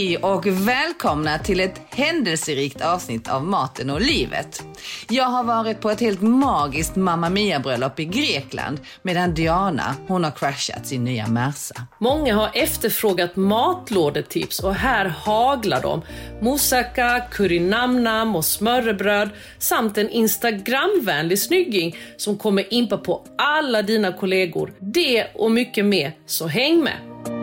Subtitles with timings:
[0.00, 4.64] Hej och välkomna till ett händelserikt avsnitt av Maten och livet.
[5.08, 10.30] Jag har varit på ett helt magiskt Mamma Mia-bröllop i Grekland medan Diana, hon har
[10.30, 11.86] crashat sin nya Merca.
[11.98, 16.02] Många har efterfrågat matlådetips och här haglar de.
[16.40, 17.72] Moussaka, curry
[18.36, 24.72] och smörrebröd samt en Instagramvänlig snygging som kommer impa på alla dina kollegor.
[24.78, 27.39] Det och mycket mer, så häng med!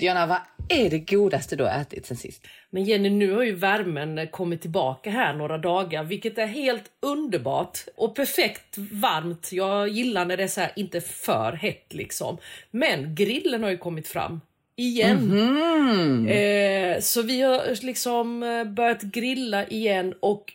[0.00, 2.46] Diana, vad är det godaste du har ätit sen sist?
[2.70, 7.78] Men Jenny, nu har ju värmen kommit tillbaka här några dagar, vilket är helt underbart
[7.96, 9.52] och perfekt varmt.
[9.52, 12.38] Jag gillar när det är så här, inte för hett liksom.
[12.70, 14.40] Men grillen har ju kommit fram
[14.76, 15.26] igen.
[15.26, 16.28] Mhm.
[16.28, 18.40] Eh, så vi har liksom
[18.76, 20.52] börjat grilla igen och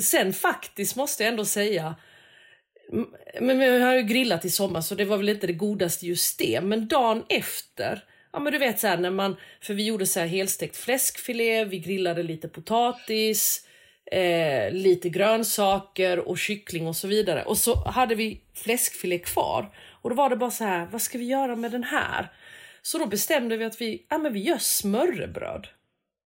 [0.00, 1.94] sen faktiskt måste jag ändå säga
[3.40, 6.38] men vi har ju grillat i sommar så det var väl inte det godaste just
[6.38, 6.60] det.
[6.60, 10.20] Men dagen efter, ja men du vet så här när man, för vi gjorde så
[10.20, 13.66] här helstekt fläskfilé, vi grillade lite potatis,
[14.12, 17.42] eh, lite grönsaker och kyckling och så vidare.
[17.44, 19.74] Och så hade vi fläskfilé kvar.
[20.02, 22.32] Och då var det bara så här, vad ska vi göra med den här?
[22.82, 25.66] Så då bestämde vi att vi, ja men vi gör smörrebröd.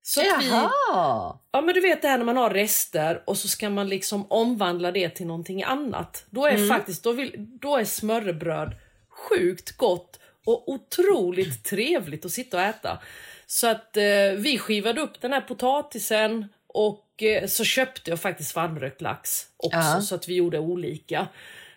[0.02, 1.38] Så att vi, Jaha!
[1.52, 4.26] Ja men du vet det här när man har rester och så ska man liksom
[4.30, 6.26] omvandla det till någonting annat.
[6.30, 8.76] Då är faktiskt då, vill, då är smörrebröd
[9.10, 12.98] sjukt gott och otroligt trevligt att sitta och äta.
[13.46, 14.02] Så att eh,
[14.36, 19.78] vi skivade upp den här potatisen och eh, så köpte jag faktiskt varmrökt lax också
[19.78, 20.00] Ja.
[20.00, 21.28] så att vi gjorde olika.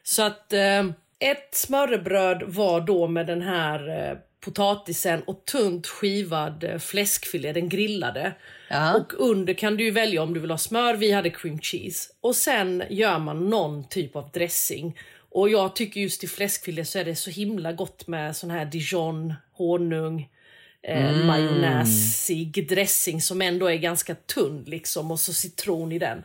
[0.03, 0.85] Så att eh,
[1.19, 7.69] ett smörrebröd var då med den här eh, potatisen och tunt skivad eh, fläskfilé, den
[7.69, 8.33] grillade.
[8.69, 8.95] Ja.
[8.95, 12.13] Och under kan du välja om du vill ha smör, vi hade cream cheese.
[12.21, 14.97] Och sen gör man någon typ av dressing.
[15.31, 18.65] Och jag tycker just i fläskfilé så är det så himla gott med sån här
[18.65, 20.29] dijon, honung,
[20.83, 26.23] eh, majonnäsig dressing som ändå är ganska tunn liksom och så citron i den.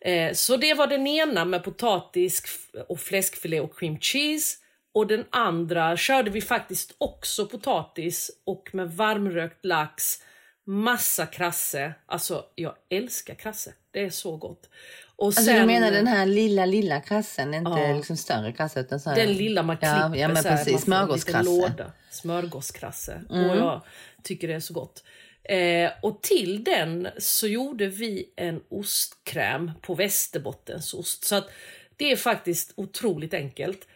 [0.00, 2.42] Eh, så det var den ena med potatis
[2.88, 4.56] och fläskfilé och cream cheese.
[4.94, 10.18] Och den andra körde vi faktiskt också potatis och med varmrökt lax,
[10.66, 11.94] massa krasse.
[12.06, 14.70] Alltså jag älskar krasse, det är så gott.
[15.16, 17.96] Och Alltså du menar den här lilla, lilla krassen, inte Ja.
[17.96, 19.16] liksom större krasse utan så här...
[19.16, 21.44] Den lilla man klipper Ja, ja så här, smörgåskrasse.
[21.44, 21.92] låda.
[22.10, 23.20] Smörgåskrasse.
[23.28, 23.82] Och jag
[24.22, 25.04] tycker det är så gott.
[25.44, 31.24] Eh, och till den så gjorde vi en ostkräm på västerbottensost.
[31.24, 31.48] Så att
[31.96, 33.88] det är faktiskt otroligt enkelt.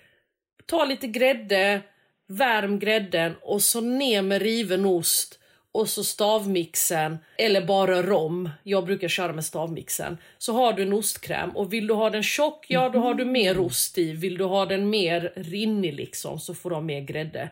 [0.67, 1.81] Ta lite grädde,
[2.29, 5.39] värm grädden och så ner med riven ost
[5.73, 8.51] och så stavmixen eller bara rom.
[8.63, 10.19] Jag brukar köra med stavmixen.
[10.39, 13.25] Så har du en ostkräm och vill du ha den tjock, ja då har du
[13.25, 14.13] mer ost i.
[14.13, 17.51] Vill du ha den mer rinnig liksom så får du ha mer grädde.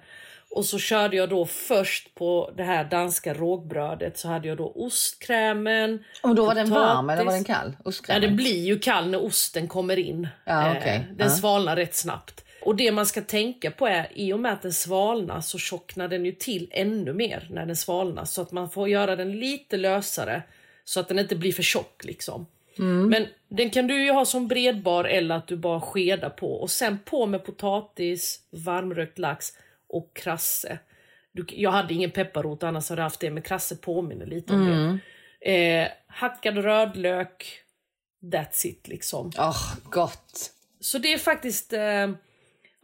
[0.51, 4.73] Och så körde jag då först på det här danska rågbrödet så hade jag då
[4.77, 6.05] ostkrämen.
[6.23, 7.73] Och då var den varm eller var den kall?
[7.79, 8.23] Ja, Ostkrämen?
[8.23, 10.29] den blir ju kall när osten kommer in.
[10.45, 11.07] Ja, Eh, okej.
[11.17, 11.35] Den Ja.
[11.35, 12.45] svalnar rätt snabbt.
[12.67, 16.09] Och det man ska tänka på är, i och med att den svalnar så tjocknar
[16.09, 18.25] den ju till ännu mer när den svalnar.
[18.25, 20.43] Så att man får göra den lite lösare
[20.85, 22.47] så att den inte blir för tjock liksom.
[22.79, 23.09] Mm.
[23.09, 26.53] Men den kan du ju ha som bredbar eller att du bara skedar på.
[26.53, 29.53] Och sen på med potatis, varmrökt lax
[29.89, 30.79] och krasse.
[31.33, 34.63] Du, jag hade ingen pepparrot annars hade jag haft det, men krasse påminner lite om
[34.69, 34.99] Mm.
[35.41, 35.79] det.
[35.81, 37.61] Eh, hackad rödlök,
[38.23, 39.33] that's it liksom.
[39.39, 40.53] Åh, gott!
[40.81, 41.73] Så det är faktiskt...
[41.73, 42.11] Eh,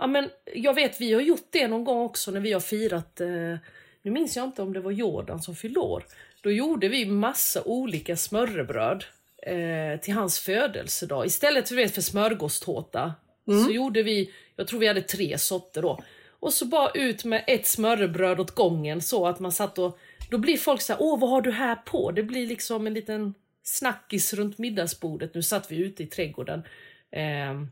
[0.03, 3.21] ja, men jag vet, vi har gjort det någon gång också när vi har firat...
[3.21, 3.57] Eh,
[4.03, 6.05] nu minns jag inte om det var Jordan som fyllde år.
[6.41, 9.05] Då gjorde vi massa olika smörrebröd
[9.43, 11.27] eh, till hans födelsedag.
[11.27, 13.15] Istället för, vet, för smörgåstårta
[13.67, 16.03] så gjorde vi, jag tror vi hade tre sorter då.
[16.41, 19.99] Och så bara ut med ett smörrebröd åt gången så att man satt och...
[20.31, 22.11] Då blir folk så här, åh vad har du här på?
[22.11, 25.35] Det blir liksom en liten snackis runt middagsbordet.
[25.35, 26.63] Nu satt vi ute i trädgården.
[27.11, 27.69] Ehm,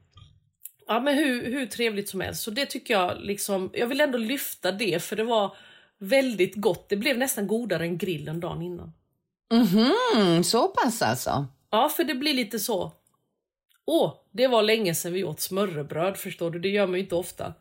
[0.91, 2.43] Ja, men hur, hur trevligt som helst.
[2.43, 5.57] Så det tycker jag liksom, jag vill ändå lyfta det för det var
[5.99, 6.89] väldigt gott.
[6.89, 8.93] Det blev nästan godare än grillen dagen innan.
[9.53, 11.47] Mhm, så pass alltså?
[11.71, 12.93] Ja, för det blir lite så.
[13.87, 16.59] Åh, det var länge sedan vi åt smörrebröd förstår du.
[16.59, 17.55] Det gör man ju inte ofta.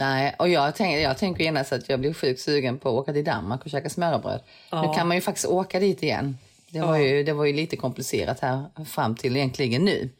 [0.00, 3.12] Nej, och jag, tänk, jag tänker genast att jag blir sjukt sugen på att åka
[3.12, 4.40] till Danmark och käka smörrebröd.
[4.70, 4.82] Ja.
[4.82, 6.38] Nu kan man ju faktiskt åka dit igen.
[6.68, 10.10] Det var, ju, det var ju lite komplicerat här fram till egentligen nu.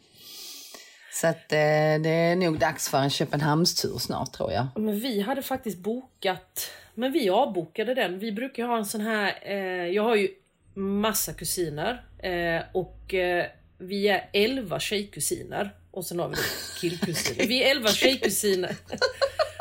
[1.14, 1.58] Så att eh,
[2.02, 4.66] det är nog dags för en Köpenhamnstur snart tror jag.
[4.76, 8.18] Men vi hade faktiskt bokat, men vi avbokade den.
[8.18, 9.56] Vi brukar ha en sån här, eh,
[9.86, 10.28] jag har ju
[10.74, 13.46] massa kusiner eh, och eh,
[13.78, 16.36] vi är elva tjejkusiner och sen har vi
[16.80, 17.46] killkusiner.
[17.46, 18.76] Vi är elva tjejkusiner.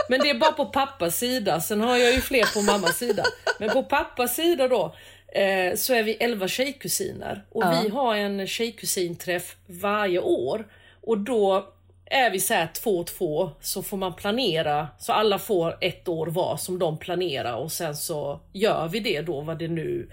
[0.09, 3.23] Men det är bara på pappas sida, sen har jag ju fler på mammas sida.
[3.59, 4.95] Men på pappas sida då
[5.27, 7.81] eh, så är vi elva tjejkusiner och Ja.
[7.83, 10.67] vi har en tjejkusinträff varje år.
[11.03, 11.73] Och då
[12.05, 16.07] är vi så här två och två så får man planera så alla får ett
[16.07, 20.09] år var som de planerar och sen så gör vi det då vad det nu,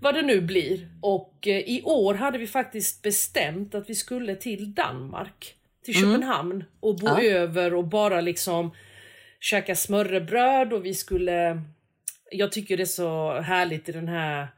[0.00, 0.88] vad det nu blir.
[1.00, 5.54] Och eh, i år hade vi faktiskt bestämt att vi skulle till Danmark,
[5.84, 7.22] till Köpenhamn och bo Ja.
[7.22, 8.70] över och bara liksom
[9.40, 11.62] käka smörrebröd och vi skulle
[12.30, 14.48] jag tycker det är så härligt i den här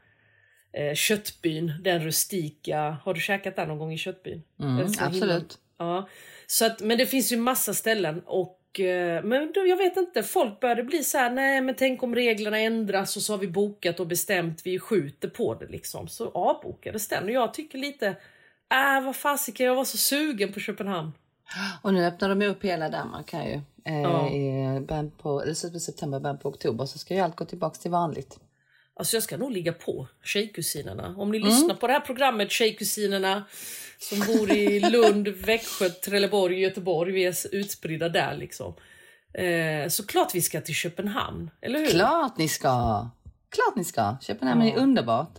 [0.73, 2.97] eh, köttbyn, den rustika.
[3.03, 4.43] Har du käkat där någon gång i köttbyn?
[4.59, 5.57] Mm, absolut.
[5.79, 6.07] Ja,
[6.47, 10.23] så att, men det finns ju massa ställen och eh, men då, jag vet inte,
[10.23, 13.47] folk började bli så här, nej men tänk om reglerna ändras och så har vi
[13.47, 16.07] bokat och bestämt, vi skjuter på det liksom.
[16.07, 18.07] Så avbokades den och jag tycker lite,
[18.73, 21.11] äh vad fasiken, jag var så sugen på Köpenhamn.
[21.81, 23.61] Och nu öppnar de upp hela Danmark här ju.
[23.85, 24.29] Eh, Ja.
[24.29, 27.45] i början på, eller slutet på september, början på oktober så ska ju allt gå
[27.45, 28.39] tillbaka till vanligt.
[28.95, 31.15] Alltså jag ska nog ligga på Tjejkusinerna.
[31.17, 31.49] Om ni Mm.
[31.49, 33.43] lyssnar på det här programmet Tjejkusinerna
[33.99, 37.11] som bor i Lund, Växjö, Trelleborg, Göteborg.
[37.13, 38.73] Vi är utspridda där liksom.
[39.33, 41.87] Eh, så klart vi ska till Köpenhamn, eller hur?
[41.89, 43.07] Klart ni ska!
[43.49, 44.15] Klart ni ska!
[44.21, 45.31] Köpenhamn är underbart.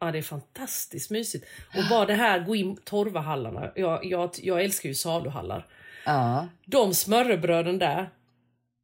[0.00, 1.46] Ja, det är fantastiskt mysigt.
[1.76, 3.70] Och bara det här, gå in Torvahallarna.
[3.74, 5.66] Jag, jag, jag älskar ju saluhallar.
[6.06, 6.48] Ja.
[6.66, 8.10] De smörrebröden där.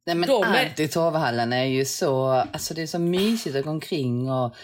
[0.05, 3.55] Nej, men De är- allt i Torvahallen är ju så, alltså det är så mysigt
[3.55, 4.55] att gå omkring och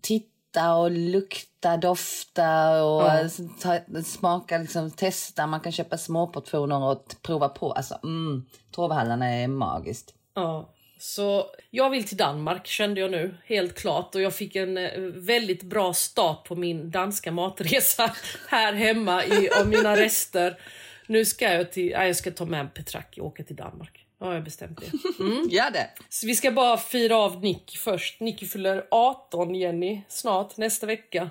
[0.00, 3.28] titta och lukta, dofta och Ja.
[3.62, 5.46] ta, smaka, liksom, testa.
[5.46, 7.72] Man kan köpa småportioner och t- prova på.
[7.72, 10.14] Alltså, mm, Torvahallen är magiskt.
[10.34, 14.14] Ja, så jag vill till Danmark kände jag nu, helt klart.
[14.14, 18.14] Och jag fick en eh, väldigt bra start på min danska matresa
[18.48, 20.58] här hemma i, av mina rester.
[21.06, 24.03] Nu ska jag till, nej, jag ska ta med Petraki och åka till Danmark.
[24.24, 25.22] Ja, jag har bestämt det.
[25.22, 25.48] Mm.
[25.50, 25.90] Gör det!
[26.08, 28.20] Så vi ska bara fira av Nick först.
[28.20, 31.30] Nicky fyller 18, Jenny, snart, nästa vecka.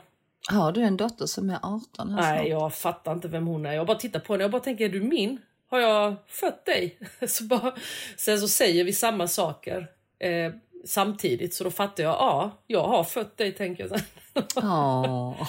[0.50, 2.48] Har du en dotter som är 18 här Nej, snart?
[2.48, 3.74] jag fattar inte vem hon är.
[3.74, 5.42] Jag bara tittar på henne och bara tänker, är du min?
[5.69, 6.98] Har jag fött dig?
[7.28, 7.75] Så bara,
[8.18, 9.88] sen så säger vi samma saker
[10.19, 10.51] eh,
[10.86, 14.07] samtidigt, så då fattar jag, ja, jag har fött dig, tänker jag sen.
[14.56, 15.48] Åh.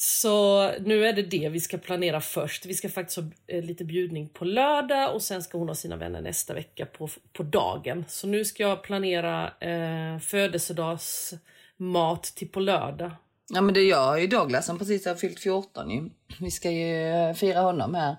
[0.00, 2.66] Så nu är det det vi ska planera först.
[2.66, 5.96] Vi ska faktiskt ha eh, lite bjudning på lördag och sen ska hon ha sina
[5.96, 8.04] vänner nästa vecka på, på dagen.
[8.08, 13.10] Så nu ska jag planera eh, födelsedagsmat till på lördag.
[13.50, 16.10] Ja men det och ju Douglas som precis har fyllt 14 ju.
[16.40, 18.16] Vi ska ju eh, fira honom här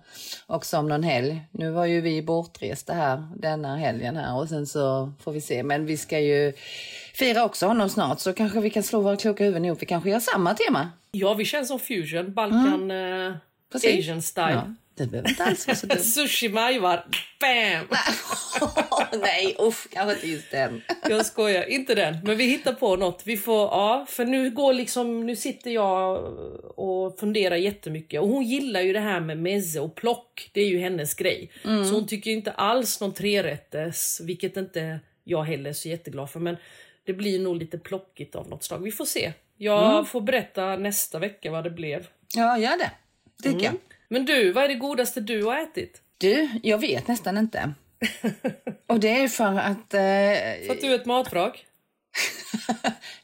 [0.48, 1.42] också om någon helg.
[1.52, 5.64] Nu var ju vi bortresta här denna helgen här och sen så får vi se.
[5.64, 6.54] Men vi ska ju
[7.14, 9.81] fira också honom snart så kanske vi kan slå våra kloka huvuden ihop.
[9.81, 10.90] Vi kanske gör samma tema.
[11.12, 13.33] Ja, vi känns som fusion, Balkan, eh,
[13.71, 14.00] Precis.
[14.00, 14.52] Asian style.
[14.52, 16.00] Ja, det behöver inte alls vara så dumt.
[16.04, 17.06] Sushi majvar,
[17.40, 17.88] bam!
[19.22, 20.82] Nej usch, kanske inte just den.
[21.10, 22.18] Jag skojar, inte den.
[22.24, 23.22] Men vi hittar på något.
[23.26, 26.24] Vi får, ja, för nu går liksom, nu sitter jag
[26.80, 28.22] och funderar jättemycket.
[28.22, 30.50] Och hon gillar ju det här med mezze och plock.
[30.54, 31.52] Det är ju hennes grej.
[31.64, 36.40] Så hon tycker inte alls någon trerätters, vilket inte jag heller är så jätteglad för.
[36.40, 36.58] Men
[37.06, 38.84] det blir nog lite plockigt av något slag.
[38.84, 39.34] Vi får se.
[39.58, 42.08] Jag får berätta nästa vecka vad det blev.
[42.36, 42.92] Ja, gör det.
[43.44, 43.74] Tycker jag.
[44.09, 46.01] Men du, vad är det godaste du har ätit?
[46.18, 47.73] Du, jag vet nästan inte.
[48.87, 49.94] Och det är för att...
[49.94, 51.66] Eh, För att du är ett matvrak?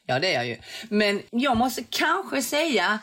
[0.08, 0.56] Ja, det är jag ju.
[0.88, 2.98] Men jag måste kanske säga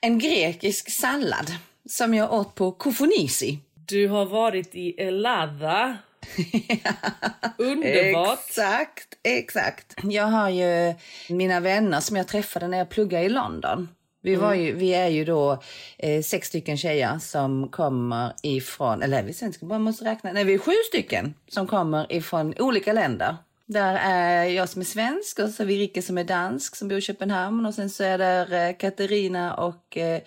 [0.00, 1.52] en grekisk sallad
[1.88, 3.58] som jag åt på Kofonisi.
[3.74, 5.96] Du har varit i Elada.
[7.58, 8.38] Underbart.
[8.48, 9.94] Exakt, exakt.
[10.02, 10.94] Jag har ju
[11.28, 13.88] mina vänner som jag träffade när jag pluggade i London.
[14.28, 15.62] Vi, var ju, vi är ju då
[15.98, 20.44] eh, sex stycken tjejer som kommer ifrån, eller vi sen ska bara måste räkna, nej
[20.44, 23.36] vi är sju stycken som kommer ifrån olika länder.
[23.66, 26.88] Där är jag som är svensk och så är vi Rikke som är dansk som
[26.88, 30.20] bor i Köpenhamn och sen så är där eh, Katarina och eh,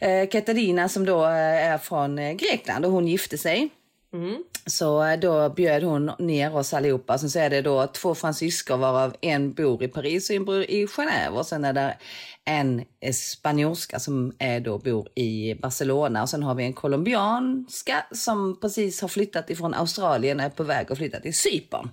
[0.00, 3.70] eh, Katarina som då eh, är från Grekland och hon gifte sig.
[4.66, 7.18] Så eh, då bjöd hon ner oss allihopa.
[7.18, 10.62] Sen så är det då två fransyskor varav en bor i Paris och en bor
[10.62, 11.28] i Genève.
[11.28, 11.96] Och sen är det
[12.48, 16.22] en spanjorska som är då bor i Barcelona.
[16.22, 20.62] Och sen har vi en colombianska som precis har flyttat ifrån Australien och är på
[20.62, 21.90] väg att flytta till Cypern.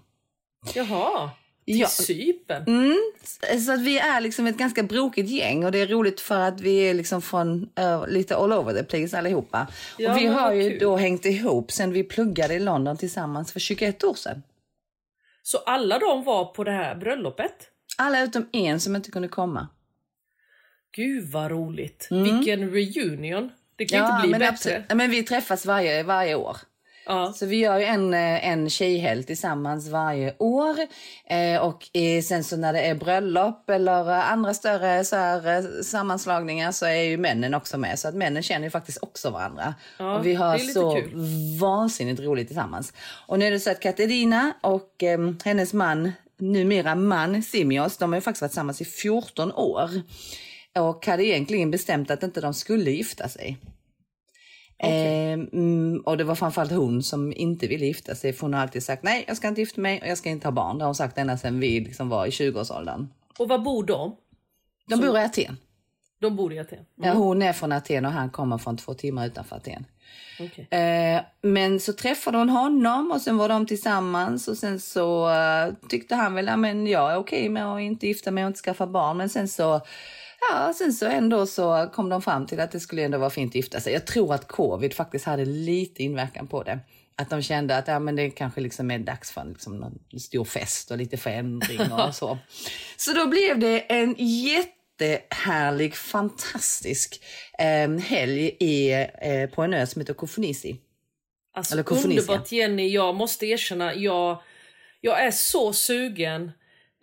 [0.74, 1.30] Jaha,
[1.66, 1.88] till Ja.
[1.88, 2.64] Cypern.
[2.68, 2.98] Mm,
[3.66, 6.62] så att vi är liksom ett ganska brokigt gäng och det är roligt för att
[6.62, 9.68] vi är liksom från ö, lite all over the place allihopa.
[9.98, 10.80] Ja, och vi har ju kul.
[10.80, 14.44] då hängt ihop sen vi pluggade i London tillsammans för 21 år sedan.
[15.44, 17.56] Så alla de var på det här bröllopet?
[17.98, 19.68] Alla utom en som inte kunde komma.
[20.96, 22.08] Gud vad roligt.
[22.12, 23.52] Vilken reunion.
[23.76, 24.10] Det kan Mm.
[24.10, 24.54] Ja, inte bli men, bättre.
[24.54, 24.98] absolut.
[24.98, 26.58] Men vi träffas varje, varje år.
[27.08, 27.34] Ja.
[27.36, 30.76] Så vi gör en, eh, en tjejhelg tillsammans varje år.
[31.30, 31.84] Eh, och
[32.24, 37.02] sen så när det är bröllop eller andra större så här, eh, sammanslagningar så är
[37.02, 38.00] ju männen också med.
[38.00, 39.76] Så att männen känner ju faktiskt också varandra.
[40.00, 41.12] Ja, och vi har så kul.
[41.62, 42.94] vansinnigt roligt tillsammans.
[43.28, 48.12] Och nu är det så att Katarina och eh, hennes man, numera man Simios, de
[48.12, 49.90] har ju faktiskt varit tillsammans i 14 år.
[50.80, 53.58] Och hade egentligen bestämt att inte de skulle gifta sig.
[54.78, 58.34] Eh, mm, och det var framförallt hon som inte ville gifta sig.
[58.34, 60.48] För hon har alltid sagt nej, jag ska inte gifta mig och jag ska inte
[60.48, 60.78] ha barn.
[60.78, 63.08] Det har hon sagt ända sedan vi liksom var i 20-årsåldern.
[63.40, 64.16] Och var bor de?
[64.90, 65.58] De bor i Aten.
[66.20, 66.86] De bor i Aten.
[66.96, 69.86] Ja, hon är från Aten och han kommer från två timmar utanför Aten.
[70.40, 70.68] Okej.
[70.80, 75.74] Eh, men så träffade hon honom och sen var de tillsammans och sen så eh,
[75.90, 78.60] tyckte han väl, ja men jag är okej med att inte gifta mig och inte
[78.60, 79.18] skaffa barn.
[79.18, 79.82] Men sen så,
[80.50, 83.52] ja sen så ändå så kom de fram till att det skulle ändå vara fint
[83.52, 83.94] att gifta sig.
[83.94, 86.80] Jag tror att covid faktiskt hade lite inverkan på det.
[87.18, 90.00] Att de kände att ja, men det kanske liksom är dags för en liksom, någon
[90.20, 92.38] stor fest och lite förändring och så.
[92.98, 97.24] Så då blev det en jättehärlig, fantastisk
[97.60, 100.82] eh, helg i, eh, på en ö som heter Kofonisi.
[101.54, 102.22] Alltså, Eller Kofonisia.
[102.22, 104.42] underbart Jenny, jag måste erkänna, jag,
[105.02, 106.52] jag är så sugen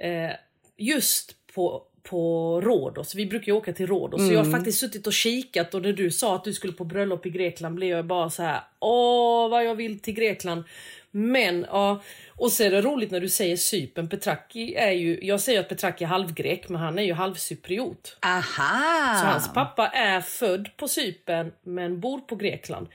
[0.03, 0.31] eh,
[0.77, 3.15] just på, på Rhodos.
[3.15, 4.21] Vi brukar ju åka till Rhodos.
[4.21, 4.53] Så jag Mm.
[4.53, 7.31] har faktiskt suttit och kikat och när du sa att du skulle på bröllop i
[7.31, 10.65] Grekland blev jag bara så här, åh vad jag vill till Grekland.
[11.11, 12.03] Men ja,
[12.37, 14.09] och så är det roligt när du säger Cypern.
[14.09, 18.17] Petraki är ju, jag säger att Petraki är halvgrek men han är ju halvcypriot.
[18.23, 19.17] Aha!
[19.21, 22.87] Så hans pappa är född på Cypern men bor på Grekland.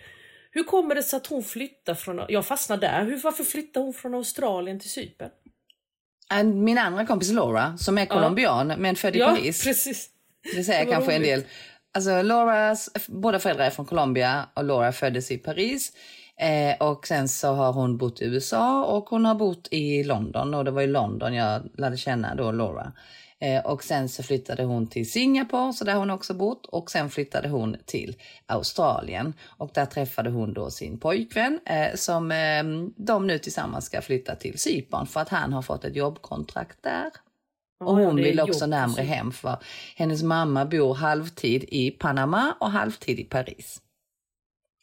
[0.51, 2.21] Hur kommer det sig att hon flyttar från...
[2.29, 3.05] Jag fastnar där.
[3.05, 5.29] Hur, varför flyttar hon från Australien till Cypern?
[6.45, 9.63] Min andra kompis Laura, som är colombian men född i Ja, Paris.
[9.63, 10.09] precis.
[10.55, 11.39] Det säger Det kanske en del.
[11.39, 11.47] roligt.
[11.93, 15.91] Alltså Lauras, båda föräldrar är från Colombia och Laura föddes i Paris.
[16.39, 20.53] Eh, och sen så har hon bott i USA och hon har bott i London
[20.53, 22.91] och det var i London jag lärde känna då Laura.
[23.39, 26.65] Eh, och sen så flyttade hon till Singapore, så där hon också bott.
[26.65, 28.15] Och sen flyttade hon till
[28.45, 29.33] Australien.
[29.45, 32.63] Och där träffade hon då sin pojkvän eh, som eh,
[32.95, 37.11] de nu tillsammans ska flytta till Cypern för att han har fått ett jobbkontrakt där.
[37.79, 39.57] Och Ja, hon är vill jobb också på närmre hem för
[39.95, 43.81] hennes mamma bor halvtid i Panama och halvtid i Paris.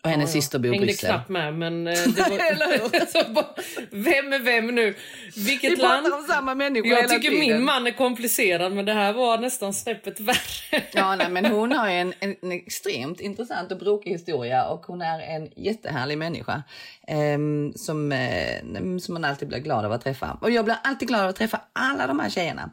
[0.05, 1.09] Och hennes Ja, syster bor i Hängde Bryssel.
[1.11, 1.87] knappt med men...
[1.87, 3.47] eh, var, bara,
[3.91, 4.95] vem är vem nu?
[5.37, 6.07] Vilket Vi land?
[6.07, 7.41] om samma människa Jag tycker tiden.
[7.57, 10.37] min man är komplicerad men det här var nästan snäppet värre.
[10.93, 15.03] Ja, nej, men hon har en, en, en extremt intressant och brokig historia och hon
[15.03, 16.63] är en jättehärlig människa
[17.09, 20.39] ehm, som, eh, som man alltid blir glad av att träffa.
[20.41, 22.71] Och jag blir alltid glad av att träffa alla de här tjejerna.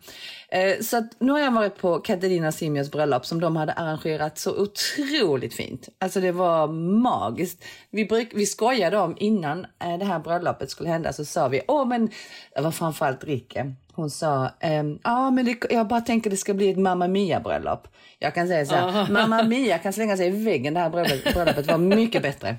[0.52, 4.38] Eh, så att nu har jag varit på Katarina Simios bröllop som de hade arrangerat
[4.38, 5.90] så otroligt fint.
[6.00, 6.68] Alltså det var
[7.02, 7.64] magiskt.
[7.90, 11.62] Vi, bruk, vi skojade om innan eh, det här bröllopet skulle hända så sa vi,
[11.68, 12.10] åh men
[12.56, 13.74] det var framförallt Ricke.
[13.94, 17.88] Hon sa, ehm, ja men det, jag bara tänker det ska bli ett Mamma Mia-bröllop.
[18.20, 21.34] Jag kan säga så här, Mamma Mia kan slänga sig i väggen, det här bröllopet,
[21.34, 22.56] bröllopet var mycket bättre.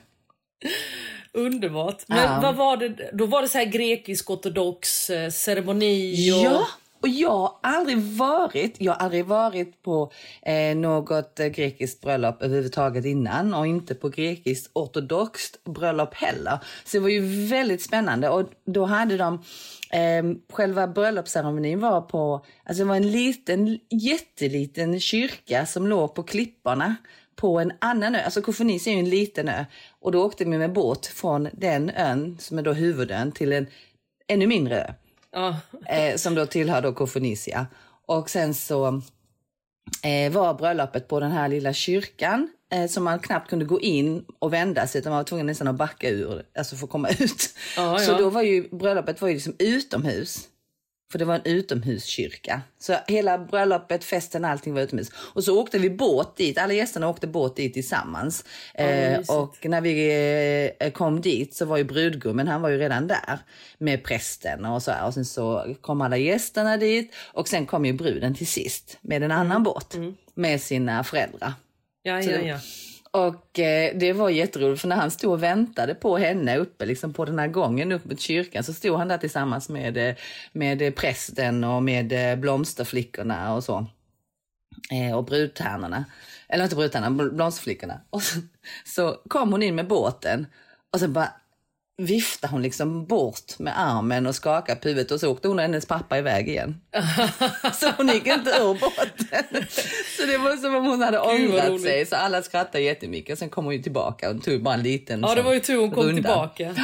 [1.33, 2.03] Underbart.
[2.07, 2.41] Men Ja.
[2.43, 3.11] vad var det?
[3.13, 6.37] Då var det så här grekisk-ortodox eh, ceremoni och...
[6.45, 6.67] Ja,
[7.03, 12.43] och jag har aldrig varit, jag har aldrig varit på eh, något eh, grekiskt bröllop
[12.43, 16.59] överhuvudtaget innan och inte på grekiskt ortodoxt bröllop heller.
[16.85, 19.35] Så det var ju väldigt spännande och då hade de
[19.93, 26.23] eh, själva bröllopsceremonin var på, alltså det var en liten, jätteliten kyrka som låg på
[26.23, 26.97] klipporna
[27.37, 28.21] på en annan ö.
[28.25, 29.65] Alltså Kofonis är ju en liten ö
[30.01, 33.67] och då åkte vi med båt från den ön som är då huvudön till en
[34.29, 34.93] ännu mindre ö
[35.87, 37.67] Eh, som då tillhör då Kofonisia.
[38.07, 39.03] Och sen så
[40.05, 44.25] eh, var bröllopet på den här lilla kyrkan eh, som man knappt kunde gå in
[44.39, 47.09] och vända sig utan man var tvungen nästan att backa ur, alltså för att komma
[47.19, 47.55] ut.
[47.77, 50.49] Ja, Så då var ju bröllopet var ju liksom utomhus.
[51.13, 52.63] För det var en utomhuskyrka.
[52.79, 55.11] Så hela bröllopet, festen, allting var utomhus.
[55.15, 56.59] Och så åkte vi båt dit.
[56.59, 58.45] Alla gästerna åkte båt dit tillsammans.
[58.75, 63.07] eh, och när vi eh, kom dit så var ju brudgummen, han var ju redan
[63.07, 63.39] där
[63.79, 65.07] med prästen och så här.
[65.07, 69.23] Och sen så kom alla gästerna dit och sen kom ju bruden till sist med
[69.23, 69.97] en annan båt
[70.35, 71.53] med sina föräldrar.
[72.03, 72.59] Ja, Så ja, ja.
[73.15, 77.13] Och eh, det var jätteroligt för när han stod och väntade på henne uppe liksom
[77.13, 80.15] på den här gången upp mot kyrkan så stod han där tillsammans med, eh,
[80.53, 83.87] med eh, prästen och med eh, blomsterflickorna och så.
[84.91, 86.05] Eh, och brudtärnorna.
[86.49, 88.01] Eller inte brudtärnorna, blomsterflickorna.
[88.11, 88.41] Och så,
[88.85, 90.47] så kom hon in med båten
[90.93, 91.33] och så bara
[91.97, 95.63] viftade hon liksom bort med armen och skakade på huvudet och så åkte hon och
[95.63, 96.81] hennes pappa iväg igen.
[97.75, 99.67] så hon gick inte ur båten.
[100.17, 102.07] Så det var som om hon hade ångrat sig.
[102.07, 103.39] Så alla skrattade jättemycket.
[103.39, 105.77] Sen kom hon ju tillbaka och tog bara en liten Ja, det var ju tur
[105.77, 106.15] hon kom runda.
[106.57, 106.75] tillbaka.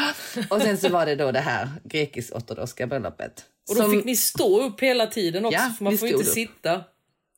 [0.54, 3.44] Och sen så var det då det här grekisk-ortodoxa bröllopet.
[3.70, 6.14] Och då Som- fick ni stå upp hela tiden också, Ja, för man får ju
[6.14, 6.34] inte upp.
[6.34, 6.84] sitta.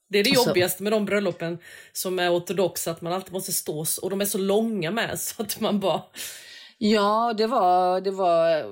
[0.08, 1.58] Det är det så- jobbigaste med de bröllopen
[1.92, 5.42] som är ortodoxa, att man alltid måste stå och de är så långa med så
[5.42, 6.02] att man bara...
[6.82, 8.64] Ja, det var, det var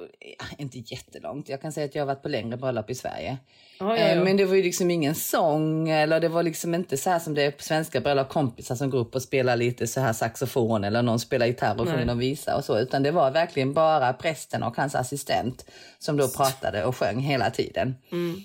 [0.58, 1.48] inte jättelångt.
[1.48, 3.38] Jag kan säga att jag har varit på längre bröllop i Sverige.
[3.80, 4.24] Ja, ja, Eh, ja.
[4.24, 7.34] Men det var ju liksom ingen sång eller det var liksom inte så här som
[7.34, 10.84] det är på svenska bröllop, kompisar som går upp och spelar lite så här saxofon
[10.84, 12.78] eller någon spelar gitarr och sjunger och visa och så.
[12.78, 15.64] Utan det var verkligen bara prästen och hans assistent
[15.98, 17.94] som då pratade och sjöng hela tiden.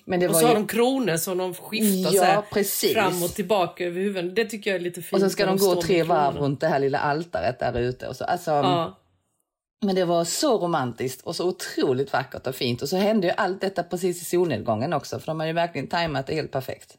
[0.05, 0.47] Men det Och var så ju...
[0.47, 2.93] har de kronor som de skiftar Ja, precis.
[2.93, 4.35] fram och tillbaka över huvudet.
[4.35, 5.13] Det tycker jag är lite fint.
[5.13, 8.07] Och så ska de står gå tre varv runt det här lilla altaret där ute.
[8.07, 8.23] Och så.
[8.23, 8.99] Alltså, Ja.
[9.83, 12.81] Men det var så romantiskt och så otroligt vackert och fint.
[12.81, 15.19] Och så hände ju allt detta precis i solnedgången också.
[15.19, 16.97] För de har ju verkligen tajmat det helt perfekt.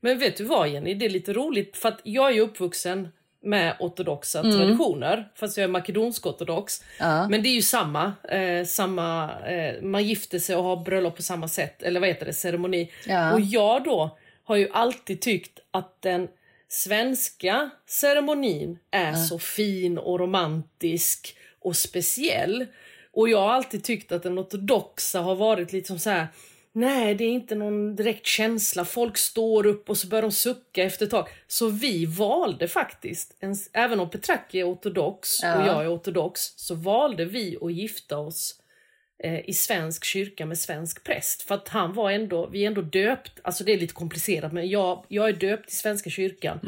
[0.00, 3.08] Men vet du vad Jenny, det är lite roligt för att jag är uppvuxen
[3.42, 4.52] med ortodoxa Mm.
[4.58, 6.82] traditioner, fast jag är makedonsk-ortodox.
[6.98, 7.28] Ja.
[7.28, 11.22] Men det är ju samma, eh, samma eh, man gifter sig och har bröllop på
[11.22, 12.92] samma sätt, eller vad heter det, ceremoni.
[13.06, 13.32] Ja.
[13.32, 16.28] Och jag då har ju alltid tyckt att den
[16.68, 21.35] svenska ceremonin är så fin och romantisk
[21.66, 22.66] och speciell.
[23.12, 26.26] Och jag har alltid tyckt att den ortodoxa har varit lite som så här.
[26.72, 28.84] Nej, det är inte någon direkt känsla.
[28.84, 31.28] Folk står upp och så börjar de sucka efter ett tag.
[31.46, 35.56] Så vi valde faktiskt, en, även om Petraki är ortodox Ja.
[35.56, 38.54] och jag är ortodox, så valde vi att gifta oss
[39.24, 41.42] eh, i svensk kyrka med svensk präst.
[41.42, 44.68] För att han var ändå, vi är ändå döpt, alltså det är lite komplicerat men
[44.68, 46.60] jag, jag är döpt i Svenska kyrkan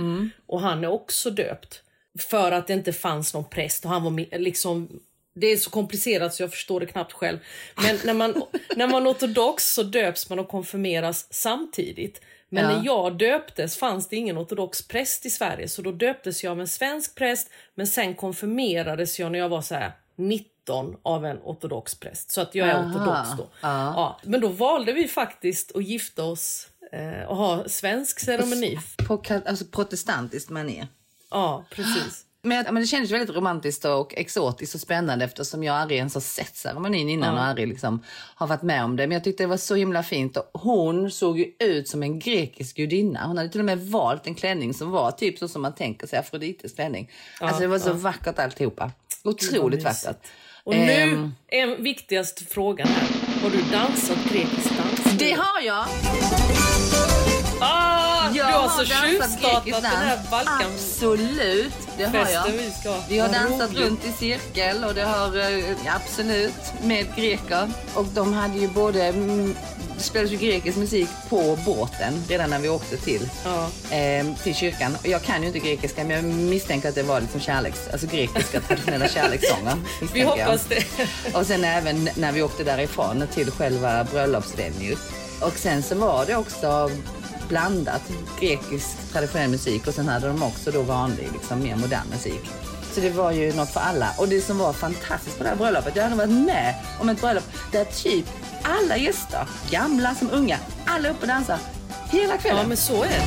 [0.46, 1.82] och han är också döpt.
[2.18, 5.00] För att det inte fanns någon präst och han var liksom
[5.34, 7.38] det är så komplicerat så jag förstår det knappt själv.
[7.82, 8.42] Men när man,
[8.76, 12.20] när man är ortodox så döps man och konfirmeras samtidigt.
[12.48, 12.76] Men Ja.
[12.76, 16.60] när jag döptes fanns det ingen ortodox präst i Sverige så då döptes jag av
[16.60, 21.38] en svensk präst men sen konfirmerades jag när jag var så här 19 av en
[21.38, 22.30] ortodox präst.
[22.30, 22.90] Så att jag är Aha.
[22.90, 23.48] ortodox då.
[23.60, 23.92] Ja.
[23.96, 28.78] Ja, men då valde vi faktiskt att gifta oss eh, och ha svensk ceremoni.
[29.06, 30.86] På alltså protestantiskt manér.
[31.30, 32.24] Ja, precis.
[32.42, 36.20] Men, men det kändes väldigt romantiskt och exotiskt och spännande eftersom jag aldrig ens har
[36.20, 38.02] sett ceremonin innan och aldrig liksom
[38.34, 39.06] har varit med om det.
[39.06, 40.36] Men jag tyckte det var så himla fint.
[40.36, 43.26] Och hon såg ju ut som en grekisk gudinna.
[43.26, 46.06] Hon hade till och med valt en klänning som var typ så som man tänker
[46.06, 47.10] sig Afrodites klänning.
[47.40, 48.90] alltså det var så vackert alltihopa.
[49.24, 50.26] Otroligt vackert.
[50.64, 53.40] Och nu Ehm, är viktigaste frågan här.
[53.42, 55.18] Har du dansat grekisk dans?
[55.18, 55.84] det har jag!
[58.32, 60.18] Du har alltså dansat tjuvstartat den här.
[60.30, 62.44] Balkanfesten Absolut, det har jag.
[62.52, 62.94] vi ska.
[63.08, 63.78] Vi har dansat roligt.
[63.86, 67.70] runt i cirkel och det har eh, absolut med greker.
[67.94, 69.56] Och de hade ju både, mm,
[69.96, 73.96] det spelades ju grekisk musik på båten redan när vi åkte till, Ja.
[73.96, 74.96] eh, till kyrkan.
[75.00, 78.06] Och jag kan ju inte grekiska men jag misstänker att det var liksom kärleks, alltså
[78.06, 79.76] grekiska traditionella kärlekssånger.
[80.12, 80.84] Vi hoppas det.
[81.34, 84.98] Och sen även när vi åkte därifrån till själva bröllopsvenuet.
[85.40, 86.90] Och sen så var det också
[87.48, 88.02] blandat
[88.40, 92.50] grekisk traditionell musik och sen hade de också då vanlig, liksom mer modern musik.
[92.92, 94.08] Så det var ju något för alla.
[94.18, 97.20] Och det som var fantastiskt på det här bröllopet, jag hade varit med om ett
[97.20, 98.26] bröllop där typ
[98.62, 101.58] alla gäster, gamla som unga, alla upp och dansar
[102.10, 102.60] hela kvällen.
[102.62, 103.22] Ja, men så är det.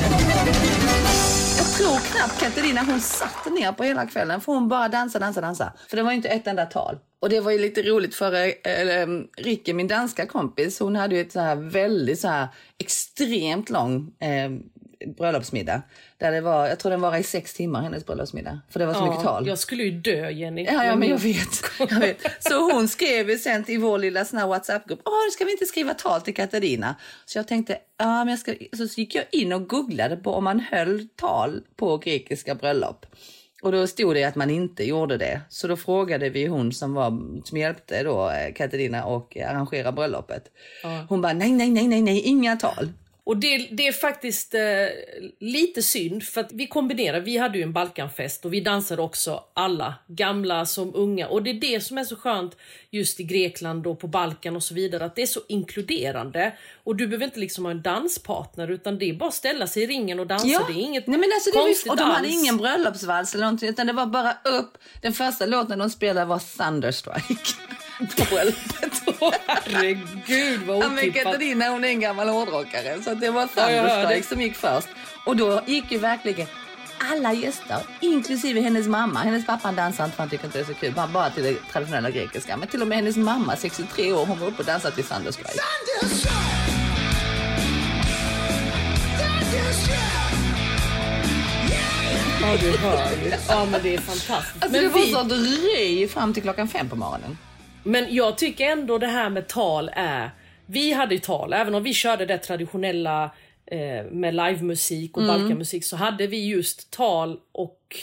[1.58, 5.46] Jag tror knappt Katarina hon satt ner på hela kvällen för hon bara dansade, dansade,
[5.46, 5.72] dansade.
[5.88, 6.98] För det var ju inte ett enda tal.
[7.22, 9.06] Och det var ju lite roligt för äh,
[9.36, 14.12] Rikke, min danska kompis, hon hade ju ett så här väldigt så här extremt lång
[14.20, 14.50] eh,
[15.06, 15.82] bröllopsmiddag.
[16.18, 18.60] Där det var, jag tror den var i sex timmar hennes bröllopsmiddag.
[18.70, 19.46] För det var så mycket tal.
[19.46, 20.64] jag skulle ju dö Jenny.
[20.64, 21.64] Ja, ja, men jag vet.
[21.78, 22.18] jag vet.
[22.40, 25.00] Så hon skrev ju sen till vår lilla sån här WhatsApp-grupp.
[25.04, 26.94] Åh, ska vi inte skriva tal till Katarina?
[27.24, 28.54] Så jag tänkte, ja, men jag ska...
[28.76, 33.06] Så gick jag in och googlade på om man höll tal på grekiska bröllop.
[33.62, 35.40] Och då stod det att man inte gjorde det.
[35.48, 37.10] Så då frågade vi hon som, var,
[37.44, 40.44] som hjälpte då eh, Katarina och arrangera bröllopet.
[40.82, 41.06] Ja.
[41.08, 42.92] Hon bara nej, nej, nej, nej, nej, inga tal.
[43.24, 44.60] Och det, det är faktiskt eh,
[45.40, 47.20] lite synd för att vi kombinerar.
[47.20, 51.28] Vi hade ju en Balkanfest och vi dansade också alla, gamla som unga.
[51.28, 52.56] Och det är det som är så skönt
[52.90, 55.04] just i Grekland och på Balkan och så vidare.
[55.04, 56.52] Att det är så inkluderande.
[56.84, 59.82] Och du behöver inte liksom ha en danspartner utan det är bara att ställa sig
[59.82, 60.46] i ringen och dansa.
[60.46, 62.42] Det är inget Nej, men alltså, det konstigt Och de hade alls.
[62.42, 64.78] ingen bröllopsvals eller någonting utan det var bara upp.
[65.00, 67.34] Den första låten de spelade var Thunderstrike.
[68.16, 69.02] Bröllopet.
[69.46, 71.24] Herregud vad Ja, men otippat.
[71.24, 73.66] Katarina hon är en gammal hårdrockare så det var Ja.
[73.66, 74.88] Thunderstrike som gick först.
[75.24, 76.46] Och då gick ju verkligen
[77.10, 79.18] alla gäster, inklusive hennes mamma.
[79.20, 80.92] Hennes pappa dansar inte för han tycker inte det är så kul.
[81.12, 82.56] Bara, till det traditionella grekiska.
[82.56, 85.50] Men till och med hennes mamma, 63 år, hon var uppe och dansade till Thunderstrike.
[92.42, 93.10] Ja, du hör.
[93.48, 94.64] Ja, men det är fantastiskt.
[94.64, 97.38] Alltså men, det var vi, så dröj fram till klockan fem på morgonen.
[97.82, 100.30] Men jag tycker ändå det här med tal är...
[100.66, 103.30] Vi hade ju tal, även om vi körde det traditionella
[103.66, 107.96] eh, med livemusik och balkanmusik så hade vi just tal och...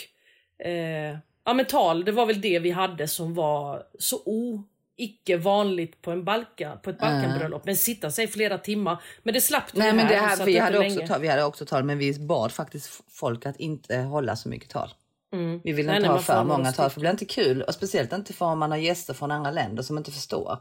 [0.64, 4.64] Eh, ja men tal, det var väl det vi hade som var så o
[5.00, 7.64] icke vanligt på, en balka, på ett Balkanbröllop.
[7.64, 9.02] Men sitta sig flera timmar.
[9.22, 10.28] Men det slapp vi Nej, men det här.
[10.28, 10.96] här, satt vi, inte hade länge.
[10.96, 14.48] också tal, vi hade också tal, men vi bad faktiskt folk att inte hålla så
[14.48, 14.88] mycket tal.
[15.32, 15.60] Mm.
[15.64, 17.62] Vi ville Nej, inte nej, ha för många tal, för det blir inte kul.
[17.62, 20.58] Och speciellt inte för om man har gäster från andra länder som inte förstår.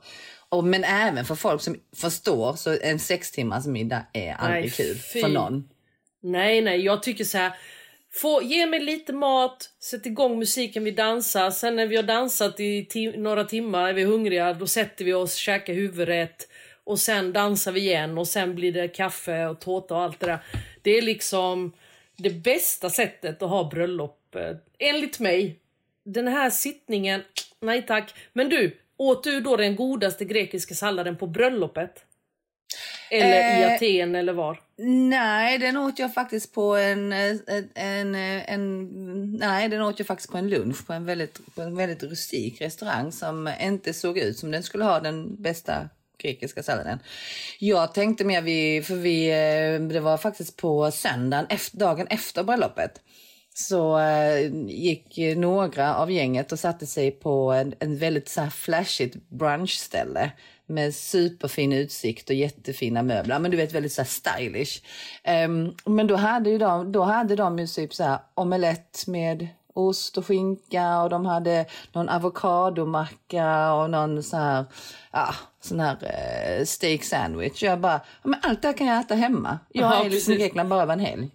[0.49, 4.71] Och, men även för folk som förstår, så en sex timmars middag är aldrig Nej,
[4.71, 5.21] kul fy.
[5.21, 5.69] för någon.
[6.21, 7.53] Nej, nej, jag tycker så här.
[8.13, 11.51] Få, ge mig lite mat, sätt igång musiken, vi dansar.
[11.51, 15.13] Sen när vi har dansat i ti- några timmar, är vi hungriga, då sätter vi
[15.13, 16.47] oss, käkar huvudrätt.
[16.83, 20.25] Och sen dansar vi igen och sen blir det kaffe och tårta och allt det
[20.25, 20.39] där.
[20.81, 21.71] Det är liksom
[22.17, 24.18] det bästa sättet att ha bröllop,
[24.79, 25.59] enligt mig.
[26.03, 27.21] Den här sittningen,
[27.61, 28.13] nej tack.
[28.33, 32.05] Men du, åt du då den godaste grekiska salladen på bröllopet?
[33.11, 34.61] Eller i Eh, Aten eller var?
[35.09, 37.35] Nej, den åt jag faktiskt på en, eh,
[37.75, 41.61] en, eh, en, nej, den åt jag faktiskt på en lunch på en väldigt, på
[41.61, 45.89] en väldigt rustik restaurang som inte såg ut som den skulle ha den bästa
[46.21, 46.99] grekiska salladen.
[47.59, 52.43] Jag tänkte mer vi, för vi, eh, det var faktiskt på söndagen, efter, dagen efter
[52.43, 53.01] bröllopet.
[53.61, 58.49] Så eh, gick några av gänget och satte sig på en, en väldigt så här
[58.49, 60.31] flashigt brunchställe
[60.65, 63.39] med superfin utsikt och jättefina möbler.
[63.39, 64.83] Men du vet väldigt så stylish.
[65.23, 69.47] Ehm, men då hade ju de, då hade de ju typ så här omelett med
[69.73, 74.65] ost och skinka och de hade någon avokadomacka och någon så här,
[75.11, 77.63] ja, sån här eh, steak sandwich.
[77.63, 79.59] Jag bara, men allt det här kan jag äta hemma.
[79.71, 80.37] Jag Ja, är liksom i.
[80.37, 81.29] Grekland bara över en helg.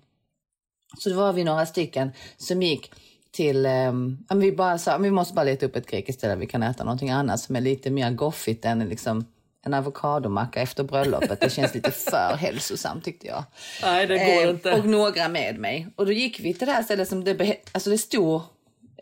[0.98, 2.92] Så det var vi några stycken som gick
[3.30, 6.46] till, um, vi bara sa vi måste bara leta upp ett grekiskt ställe där vi
[6.46, 9.24] kan äta någonting annat som är lite mer goffigt än liksom
[9.66, 11.40] en avokadomacka efter bröllopet.
[11.40, 13.44] Det känns lite för hälsosamt tyckte jag.
[13.83, 14.72] Nej, det går Eh, inte.
[14.72, 15.87] Och några med mig.
[15.96, 18.42] Och då gick vi till det här stället som det, alltså det stod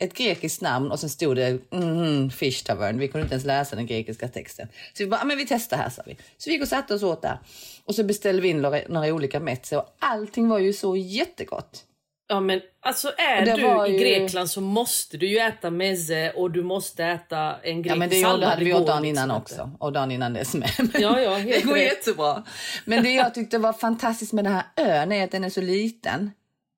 [0.05, 2.99] ett grekiskt namn och sen stod det mm, Fish Tavern.
[2.99, 4.69] Vi kunde inte ens läsa den grekiska texten.
[4.95, 6.15] Så vi bara, "Ah, men vi testar här sa vi.
[6.39, 7.39] Så vi gick och satte oss åt där.
[7.85, 11.85] Och så beställde vi in några, några olika mezze och allting var ju så jättegott.
[12.29, 16.31] Ja men alltså är du var i ju- Grekland så måste du ju äta meze
[16.31, 18.49] och du måste äta en grekisk Ja men det sallad.
[18.51, 19.71] hade vi gjort dagen liksom innan också.
[19.79, 20.71] Och dagen innan dess med.
[20.95, 21.85] Ja, ja, helt det går rätt.
[21.85, 22.43] jättebra.
[22.85, 25.61] Men det jag tyckte var fantastiskt med den här ön är att den är så
[25.61, 26.31] liten.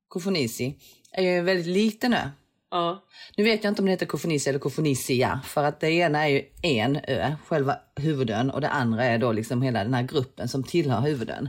[0.08, 0.74] Kofonisi
[1.12, 2.30] är ju en väldigt liten ö.
[2.74, 3.04] Ja.
[3.36, 6.28] Nu vet jag inte om det heter Kofonisi eller Kofonisia för att det ena är
[6.28, 10.48] ju en ö, själva huvudön och det andra är då liksom hela den här gruppen
[10.48, 11.48] som tillhör huvudön.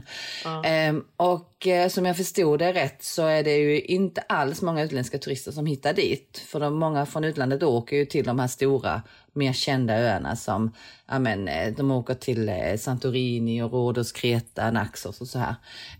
[0.64, 4.82] Ehm, och eh, som jag förstod det rätt så är det ju inte alls många
[4.82, 6.44] utländska turister som hittar dit.
[6.46, 10.72] För de, många från utlandet åker ju till de här stora, mer kända öarna som,
[11.06, 15.54] ja men eh, de åker till eh, Santorini och Rhodos, Kreta, Naxos och så här.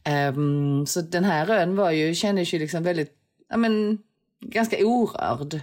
[0.04, 3.12] Ehm, så den här ön var ju, kändes ju liksom väldigt,
[3.48, 3.98] ja men
[4.40, 5.60] ganska orörd.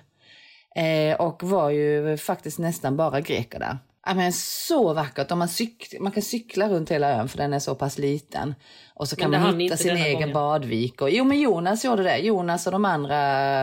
[0.76, 3.78] Eh, och var ju faktiskt nästan bara greker där.
[4.06, 5.32] Ja, men så vackert.
[5.32, 8.56] Om man, cyk man kan cykla runt hela ön för den är så pass liten.
[8.96, 10.34] Och så kan man hitta sin egen gången.
[10.34, 11.02] badvik.
[11.02, 12.18] Och, jo men Jonas gjorde det.
[12.18, 13.62] Jonas och de andra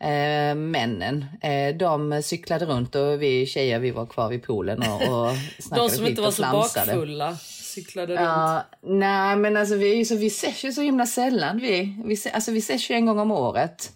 [0.00, 1.24] eh, männen.
[1.42, 5.88] Eh, de cyklade runt och vi tjejer vi var kvar vid poolen och, och snackade
[5.88, 6.86] De som inte och var så flamsade.
[6.86, 7.36] bakfulla
[7.74, 8.20] cyklade runt.
[8.20, 11.58] Ja, nej men alltså vi, så, vi ses ju så himla sällan.
[11.58, 13.92] Vi, vi, alltså, vi ses ju en gång om året.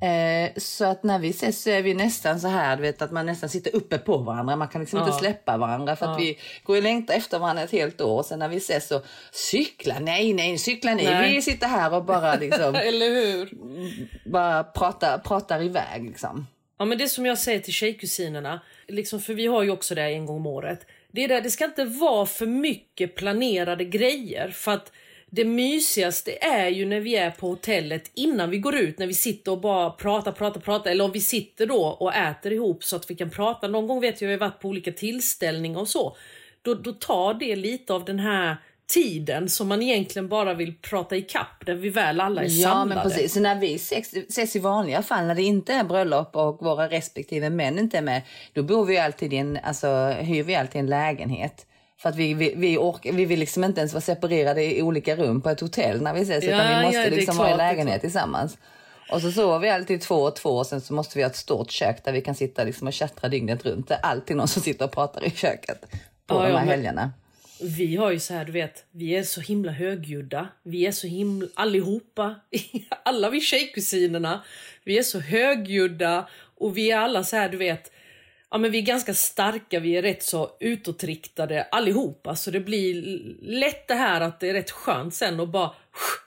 [0.00, 3.12] Eh, så att när vi ses så är vi nästan så här, du vet att
[3.12, 4.56] man nästan sitter uppe på varandra.
[4.56, 5.06] Man kan liksom Ja.
[5.06, 8.18] inte släppa varandra för att vi går och längtar efter varandra ett helt år.
[8.18, 11.04] Och sen när vi ses så cykla, nej, nej, cykla ni.
[11.04, 11.34] Nej.
[11.34, 13.50] Vi sitter här och bara liksom, Eller hur?
[14.30, 16.46] bara pratar, pratar iväg liksom.
[16.78, 20.02] Ja men det som jag säger till tjejkusinerna, liksom, för vi har ju också det
[20.02, 20.86] en gång om året.
[21.12, 24.92] Det, är där, det ska inte vara för mycket planerade grejer för att
[25.30, 29.14] det mysigaste är ju när vi är på hotellet innan vi går ut, när vi
[29.14, 30.90] sitter och bara pratar, pratar, pratar.
[30.90, 33.68] Eller om vi sitter då och äter ihop så att vi kan prata.
[33.68, 36.16] Någon gång vet jag vi har varit på olika tillställningar och så.
[36.62, 41.16] Då, då tar det lite av den här tiden som man egentligen bara vill prata
[41.16, 43.00] i kapp där vi väl alla är Ja samlade.
[43.00, 43.34] men precis.
[43.34, 46.88] Så när vi ses, ses i vanliga fall när det inte är bröllop och våra
[46.88, 48.22] respektive män inte är med.
[48.52, 51.66] Då bor vi alltid i en, alltså hyr vi alltid en lägenhet.
[51.98, 55.16] För att vi, vi, vi, orkar, vi vill liksom inte ens vara separerade i olika
[55.16, 56.44] rum på ett hotell när vi ses.
[56.44, 58.58] Ja, utan vi ja, måste är liksom vara i lägenhet tillsammans.
[59.12, 61.36] Och så sover vi alltid två och två och sen så måste vi ha ett
[61.36, 63.88] stort kök där vi kan sitta liksom och tjattra dygnet runt.
[63.88, 65.80] Det är alltid någon som sitter och pratar i köket
[66.26, 67.12] på Ja, de ja, här men- helgerna.
[67.60, 70.48] Vi har ju så här, du vet, vi är så himla högljudda.
[70.62, 72.34] Vi är så himla, allihopa,
[73.02, 74.44] alla vi tjejkusinerna,
[74.84, 76.28] vi är så högljudda
[76.58, 77.90] och vi är alla så här, du vet,
[78.50, 82.36] ja men vi är ganska starka, vi är rätt så utåtriktade allihopa.
[82.36, 83.02] Så det blir
[83.42, 85.70] lätt det här att det är rätt skönt sen att bara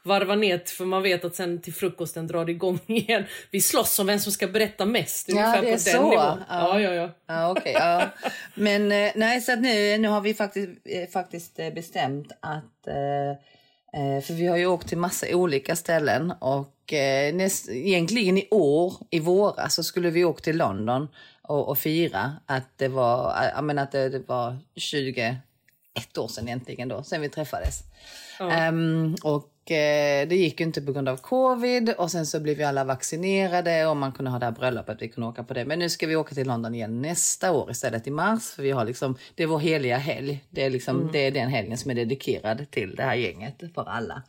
[0.03, 3.23] varva ner, för man vet att sen till frukosten drar det igång igen.
[3.51, 5.29] Vi slåss om vem som ska berätta mest.
[5.29, 6.11] Ja, det är på så.
[6.15, 6.37] Ja.
[6.49, 7.09] Ja, ja, ja.
[7.27, 7.73] Ja, okej.
[7.73, 8.09] ja.
[8.55, 12.65] Men eh, nej, så nu, nu har vi faktiskt, eh, faktiskt eh, bestämt att...
[14.27, 16.93] För vi har ju åkt till massa olika ställen och
[17.33, 21.07] näst, egentligen i år, i våras, så skulle vi åka till London
[21.49, 25.37] och, och fira att det var, jag menar att det, det var 21
[26.17, 27.83] år sedan egentligen då, sen vi träffades.
[28.39, 32.57] Ehm, och eh, det gick ju inte på grund av covid och sen så blev
[32.57, 35.65] vi alla vaccinerade och man kunde ha det här bröllopet, vi kunde åka på det.
[35.65, 38.71] Men nu ska vi åka till London igen nästa år istället i mars för vi
[38.71, 40.43] har liksom, det är vår heliga helg.
[40.49, 43.89] Det är liksom, det är den helgen som är dedikerad till det här gänget för
[43.89, 44.23] alla.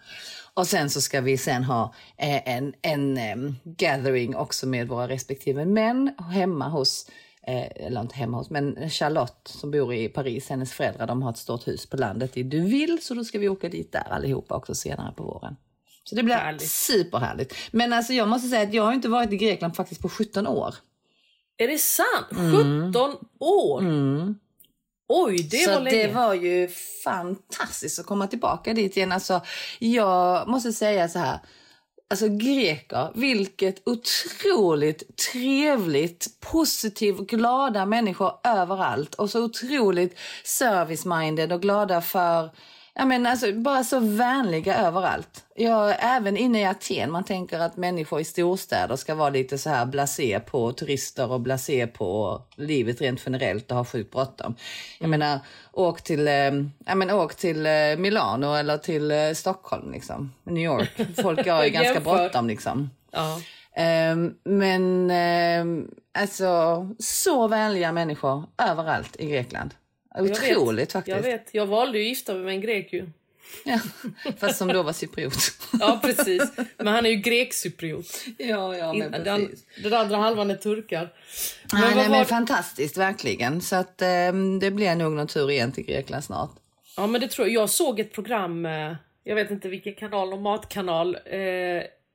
[0.55, 5.09] Och sen så ska vi sen ha eh, en, en em, gathering också med våra
[5.09, 7.07] respektive män hemma hos
[7.46, 11.31] Eh, eller inte hemma hos, men Charlotte som bor i Paris, hennes föräldrar, de har
[11.31, 14.55] ett stort hus på landet i Duville, så då ska vi åka dit där allihopa
[14.55, 15.57] också senare på våren.
[16.05, 16.70] Så det blir Härligt.
[16.70, 17.55] superhärligt.
[17.70, 20.46] Men alltså jag måste säga att jag har inte varit i Grekland faktiskt på 17
[20.46, 20.74] år.
[21.57, 22.26] Är det sant?
[22.31, 23.83] 17 år?
[25.09, 26.07] Oj, det så var länge.
[26.07, 26.68] det var ju
[27.05, 29.12] fantastiskt att komma tillbaka dit igen.
[29.12, 29.40] Alltså,
[29.79, 31.38] jag måste säga så här.
[32.11, 39.14] Alltså greker, vilket otroligt trevligt, positivt, glada människor överallt.
[39.14, 42.51] Och så otroligt service-minded och glada för,
[42.94, 45.44] jag menar alltså bara så vänliga överallt.
[45.55, 49.70] Jag, även inne i Aten, man tänker att människor i storstäder ska vara lite så
[49.70, 54.55] här blasé på turister och blasé på livet rent generellt och ha sjukt bråttom.
[54.98, 55.40] Jag menar,
[55.72, 60.90] åk till, eh, menar, åk till eh, Milano eller till eh, Stockholm liksom, New York.
[61.22, 62.90] Folk har ju ganska bråttom liksom.
[63.11, 63.40] Ja.
[63.76, 69.74] Ehm, men ehm, alltså, så vänliga människor överallt i Grekland.
[70.14, 70.33] Jag vet.
[70.33, 71.16] Otroligt faktiskt.
[71.16, 73.07] Jag vet, jag valde ju att gifta mig med en grek ju.
[73.64, 73.79] Ja,
[74.38, 75.35] fast som då var cypriot.
[75.81, 76.42] Ja precis,
[76.77, 78.25] men han är ju grek-cypriot.
[78.38, 79.64] ja, ja, men Den, precis.
[79.83, 81.12] den andra halvan är turkar.
[81.73, 83.61] Men nej, nej, var men det- fantastiskt, verkligen.
[83.61, 86.51] Så att ehm, det blir nog någon tur igen till Grekland snart.
[86.96, 87.55] Ja men det tror jag.
[87.62, 88.94] Jag såg ett program, eh,
[89.25, 91.16] jag vet inte vilken kanal, någon matkanal.
[91.25, 91.40] Eh,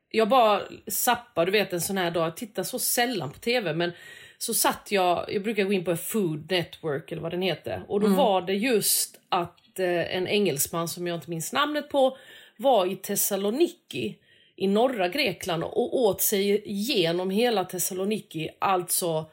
[0.10, 3.73] jag bara zappar, du vet en sån här dag, jag tittar så sällan på TV
[3.73, 3.91] men
[4.37, 8.01] så satt jag, jag brukar gå in på Food Network eller vad den heter och
[8.01, 12.17] då var det just att eh, en engelsman som jag inte minns namnet på
[12.57, 14.17] var i Thessaloniki
[14.55, 19.25] i norra Grekland och åt sig igenom hela Thessaloniki, alltså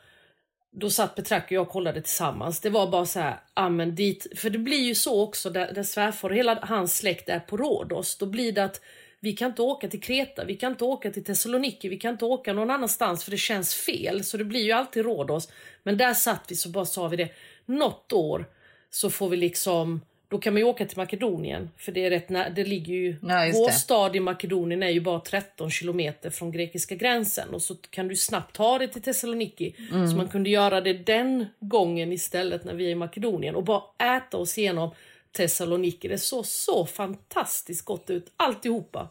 [0.70, 2.60] då satt Petrak och jag och kollade tillsammans.
[2.60, 5.72] Det var bara så här, ja men dit, för det blir ju så också där,
[5.72, 8.16] där svärfar och hela hans släkt är på Rhodos.
[8.16, 8.80] Då blir det att
[9.24, 12.24] vi kan inte åka till Kreta, vi kan inte åka till Thessaloniki, vi kan inte
[12.24, 14.24] åka någon annanstans för det känns fel.
[14.24, 15.48] Så det blir ju alltid Rhodos.
[15.82, 17.28] Men där satt vi så bara sa vi det,
[17.66, 18.46] något år
[18.90, 22.28] så får vi liksom då kan man ju åka till Makedonien, för det är rätt
[22.28, 23.16] nä- det ligger ju...
[23.22, 23.72] Ja, vår det.
[23.72, 28.16] stad i Makedonien är ju bara 13 kilometer från grekiska gränsen och så kan du
[28.16, 29.74] snabbt ta dig till Thessaloniki.
[29.92, 30.08] Mm.
[30.08, 34.16] Så man kunde göra det den gången istället när vi är i Makedonien och bara
[34.16, 34.90] äta oss igenom
[35.32, 36.08] Thessaloniki.
[36.08, 39.08] Det såg så fantastiskt gott ut, alltihopa.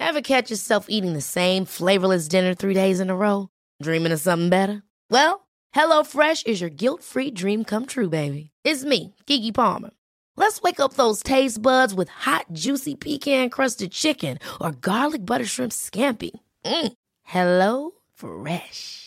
[0.00, 3.48] Ever catch yourself eating the same flavorless dinner three days in a row?
[3.82, 4.82] Dreaming of something better?
[5.10, 8.50] Well, hello fresh is your guilt-free dream come true, baby.
[8.64, 9.90] It's me, Kiki Palmer.
[10.36, 15.46] Let's wake up those taste buds with hot, juicy pecan crusted chicken or garlic butter
[15.46, 16.30] shrimp scampi.
[16.64, 16.92] Mm.
[17.22, 19.03] Hello Fresh.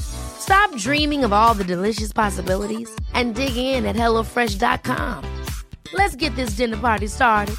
[0.00, 5.24] Stop dreaming of all the delicious possibilities and dig in at HelloFresh.com.
[5.92, 7.56] Let's get this dinner party started.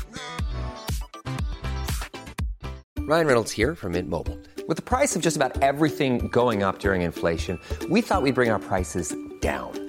[2.99, 4.37] Ryan Reynolds here from Mint Mobile.
[4.67, 8.51] With the price of just about everything going up during inflation, we thought we'd bring
[8.51, 9.88] our prices down.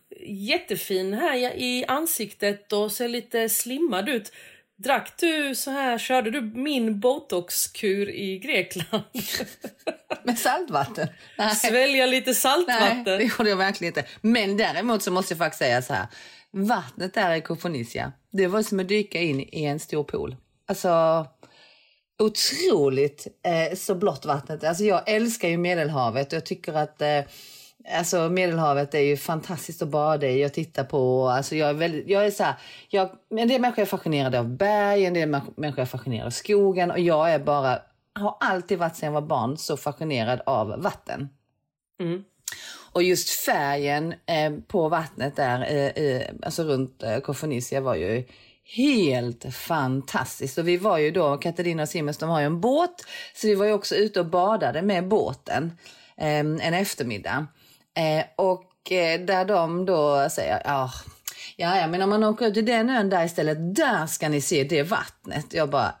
[0.25, 4.31] jättefin här i ansiktet och ser lite slimmad ut.
[4.77, 9.03] Drack du så här, körde du min botoxkur i Grekland?
[10.23, 11.07] Med saltvatten?
[11.37, 11.55] Nej.
[11.55, 13.03] Svälja lite saltvatten?
[13.05, 14.05] Nej, det gjorde jag verkligen inte.
[14.21, 16.07] Men däremot så måste jag faktiskt säga så här.
[16.51, 20.35] Vattnet där i Kofonissia, det var som att dyka in i en stor pool.
[20.67, 21.25] Alltså,
[22.19, 24.63] otroligt eh, så blått vattnet.
[24.63, 27.21] Alltså jag älskar ju Medelhavet och jag tycker att eh,
[27.97, 31.29] Alltså Medelhavet är ju fantastiskt att bada i och titta på.
[31.29, 32.55] Alltså jag är väldigt, jag är så här,
[32.89, 36.91] jag, en del människor är fascinerade av berg, en del människor är fascinerade av skogen
[36.91, 37.79] och jag är bara,
[38.13, 41.29] har alltid varit sedan jag var barn så fascinerad av vatten.
[41.99, 42.23] Mm.
[42.93, 48.23] Och just färgen eh, på vattnet där, eh, eh, alltså runt eh, Kofonissia var ju
[48.63, 50.57] helt fantastiskt.
[50.57, 53.55] Och vi var ju då, Katarina och Simmers, de har ju en båt, så vi
[53.55, 55.77] var ju också ute och badade med båten
[56.17, 57.47] eh, en eftermiddag.
[57.97, 60.91] Eh, och eh, där de då säger, ja,
[61.57, 64.63] ja, men om man åker ut till den ön där istället, där ska ni se
[64.63, 65.53] det vattnet.
[65.53, 65.95] Jag bara,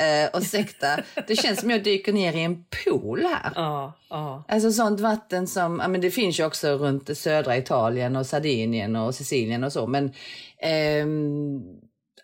[0.00, 3.52] eh, och sekta, det känns som jag dyker ner i en pool här.
[3.54, 4.44] Ja, ja.
[4.48, 8.96] Alltså sånt vatten som, ja men det finns ju också runt södra Italien och Sardinien
[8.96, 10.12] och Sicilien och så, men
[10.58, 11.62] ehm,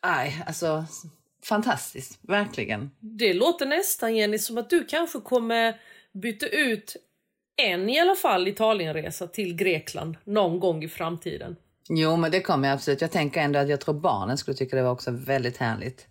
[0.01, 0.85] aj, alltså
[1.45, 2.91] fantastiskt, verkligen.
[3.01, 5.75] Det låter nästan Jenny som att du kanske kommer
[6.13, 6.97] byta ut
[7.57, 11.57] en i alla fall Italienresa till Grekland någon gång i framtiden.
[11.89, 13.01] Jo, men det kommer jag absolut.
[13.01, 16.07] Jag tänker ändå att jag tror barnen skulle tycka det var också väldigt härligt.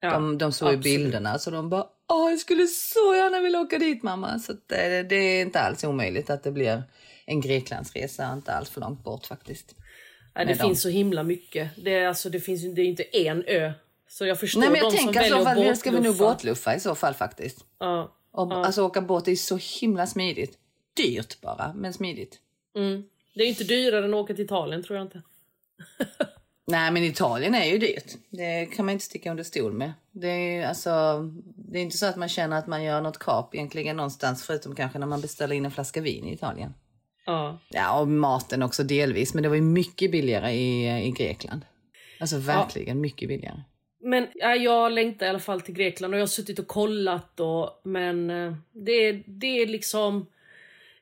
[0.00, 3.60] Ja, de, de såg ju bilderna så de bara Åh, jag skulle så gärna vilja
[3.60, 4.38] åka dit mamma.
[4.38, 6.82] Så det, det är inte alls omöjligt att det blir
[7.26, 9.74] en Greklandsresa, inte alls för långt bort faktiskt.
[10.34, 10.68] Nej, det dem.
[10.68, 11.70] finns så himla mycket.
[11.84, 13.72] Det är, alltså, det finns det är inte en ö.
[14.08, 15.96] Så jag förstår Nej men de jag som tänker i väljer att fall, ska vi
[15.96, 16.24] nog båtluffa.
[16.30, 17.64] båtluffa i så fall faktiskt.
[17.78, 18.16] Ja.
[18.32, 18.64] Och, Ja.
[18.66, 20.58] Alltså åka båt är så himla smidigt.
[20.96, 22.38] Dyrt bara, men smidigt.
[22.76, 23.04] Mm.
[23.34, 25.22] Det är inte dyrare än att åka till Italien tror jag inte.
[26.66, 28.12] Nej men Italien är ju dyrt.
[28.30, 29.92] Det kan man inte sticka under stol med.
[30.12, 31.20] Det är, alltså,
[31.56, 34.74] det är inte så att man känner att man gör något kap egentligen någonstans förutom
[34.74, 36.74] kanske när man beställer in en flaska vin i Italien.
[37.26, 37.58] Ja.
[37.68, 41.60] Ja och maten också delvis men det var ju mycket billigare i, i Grekland.
[42.20, 43.62] Alltså verkligen mycket billigare.
[44.00, 47.40] Men ja, jag längtar i alla fall till Grekland och jag har suttit och kollat
[47.40, 50.26] och men eh, det, det är liksom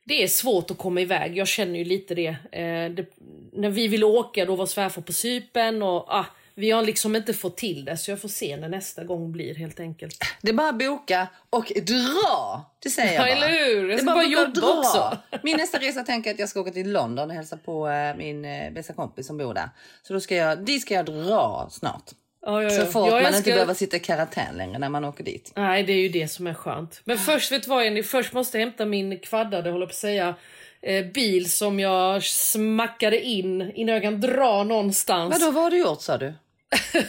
[0.05, 1.37] det är svårt att komma iväg.
[1.39, 2.29] Jag känner ju lite det.
[2.53, 3.07] Eh, det
[3.53, 7.35] när vi ville åka då var svärfar på Cypern och ah, vi har liksom inte
[7.35, 10.25] fått till det så jag får se när nästa gång blir helt enkelt.
[10.43, 12.65] Det är bara att boka och dra!
[12.83, 13.47] Det säger jag Ja, bara.
[13.47, 13.89] eller hur?
[13.89, 15.19] Jag Det är bara bara jobba också.
[15.43, 18.17] Min nästa resa tänker jag att jag ska åka till London och hälsa på eh,
[18.17, 19.71] min eh, bästa kompis som bor där.
[20.03, 22.11] Så då ska jag, dit ska jag dra snart.
[22.47, 22.87] Ja, ja, Så ja.
[22.87, 25.53] fort Jag man älskar- inte behöver sitta i karantän längre när man åker dit.
[25.57, 27.01] Nej, det är ju det som är skönt.
[27.05, 28.03] Men först, vet du vad Jenny?
[28.03, 30.35] Först måste jag hämta min kvaddade, håller på att säga,
[30.83, 35.41] eh, bil som jag smackade in innan jag kan dra någonstans.
[35.41, 36.33] Vadå, vad har du gjort sa du?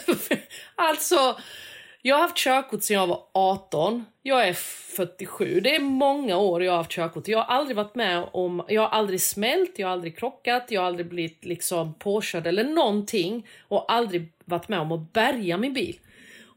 [0.76, 1.38] alltså,
[2.06, 4.06] jag har haft körkort sedan jag var 18.
[4.22, 5.60] Jag är 47.
[5.60, 7.28] Det är många år jag har haft körkort.
[7.28, 8.66] Jag har aldrig varit med om...
[8.68, 12.64] Jag har aldrig smält, jag har aldrig krockat, jag har aldrig blivit liksom påkörd eller
[12.64, 13.48] någonting.
[13.68, 16.00] Och aldrig varit med om att bärga min bil.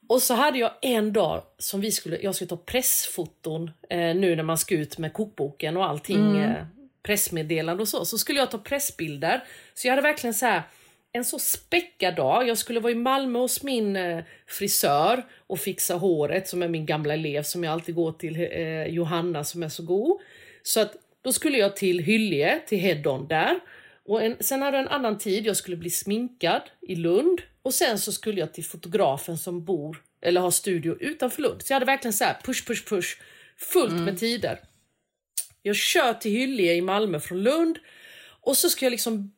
[0.09, 4.37] Och så hade jag en dag som vi skulle, jag skulle ta pressfoton eh, nu
[4.37, 6.38] när man ska ut med kokboken och allting.
[6.38, 6.64] Eh,
[7.02, 8.04] pressmeddelande och så.
[8.04, 9.44] Så skulle jag ta pressbilder.
[9.74, 10.62] Så jag hade verkligen så här
[11.16, 12.48] en så späckad dag.
[12.48, 16.87] Jag skulle vara i Malmö hos min eh, frisör och fixa håret som är min
[16.87, 20.20] gamla elev som jag alltid går till, eh, Johanna som är så god.
[20.62, 23.61] Så att då skulle jag till Hyllie, till Hedon där.
[24.07, 27.42] Och en, sen hade jag en annan tid, jag skulle bli sminkad i Lund.
[27.62, 31.62] Och sen så skulle jag till fotografen som bor, eller har studio utanför Lund.
[31.62, 33.16] Så jag hade verkligen så här push, push, push.
[33.59, 34.61] Fullt med tider.
[35.62, 37.78] Jag kör till Hyllie i Malmö från Lund.
[38.41, 39.36] Och så ska jag liksom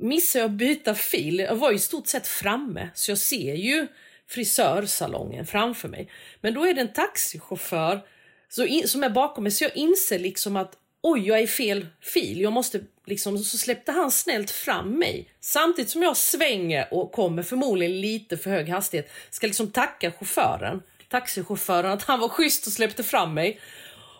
[0.00, 1.38] missade jag att byta fil.
[1.38, 3.86] Jag var ju i stort sett framme, så jag ser ju
[4.28, 6.10] frisörsalongen framför mig.
[6.40, 8.00] Men då är det en taxichaufför
[8.86, 12.40] som är bakom mig, så jag inser liksom att oj, jag är i fel fil.
[12.40, 15.28] Jag måste liksom, så släppte han snällt fram mig.
[15.40, 19.10] Samtidigt som jag svänger och kommer förmodligen lite för hög hastighet.
[19.30, 23.60] Ska liksom tacka chauffören, taxichauffören, att han var schysst och släppte fram mig.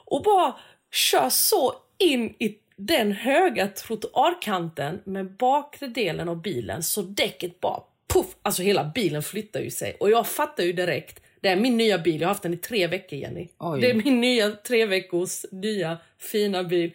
[0.05, 0.55] Och bara
[0.93, 7.81] kör så in i den höga trottoarkanten med bakre delen av bilen så däcket bara
[8.15, 9.97] puff, alltså hela bilen flyttar ju sig.
[10.01, 12.57] Och jag fattar ju direkt, det är min nya bil, jag har haft den i
[12.57, 13.49] tre veckor Jenny.
[13.59, 13.81] Oj.
[13.81, 16.95] Det är min nya tre veckors nya fina bil.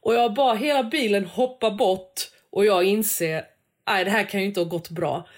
[0.00, 2.20] Och jag bara, hela bilen hoppar bort
[2.50, 3.44] och jag inser,
[3.86, 5.28] nej det här kan ju inte ha gått bra.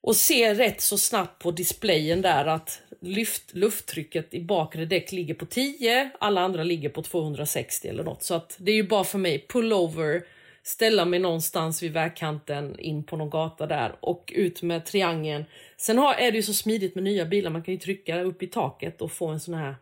[0.00, 5.34] Och ser rätt så snabbt på displayen där att lyft, lufttrycket i bakre däck ligger
[5.34, 8.22] på 10, alla andra ligger på 260 eller något.
[8.22, 10.22] Så att det är ju bara för mig, pull over,
[10.62, 15.44] ställa mig någonstans vid vägkanten in på någon gata där och ut med triangeln.
[15.76, 18.42] Sen har, är det ju så smidigt med nya bilar, man kan ju trycka upp
[18.42, 19.74] i taket och få en sån här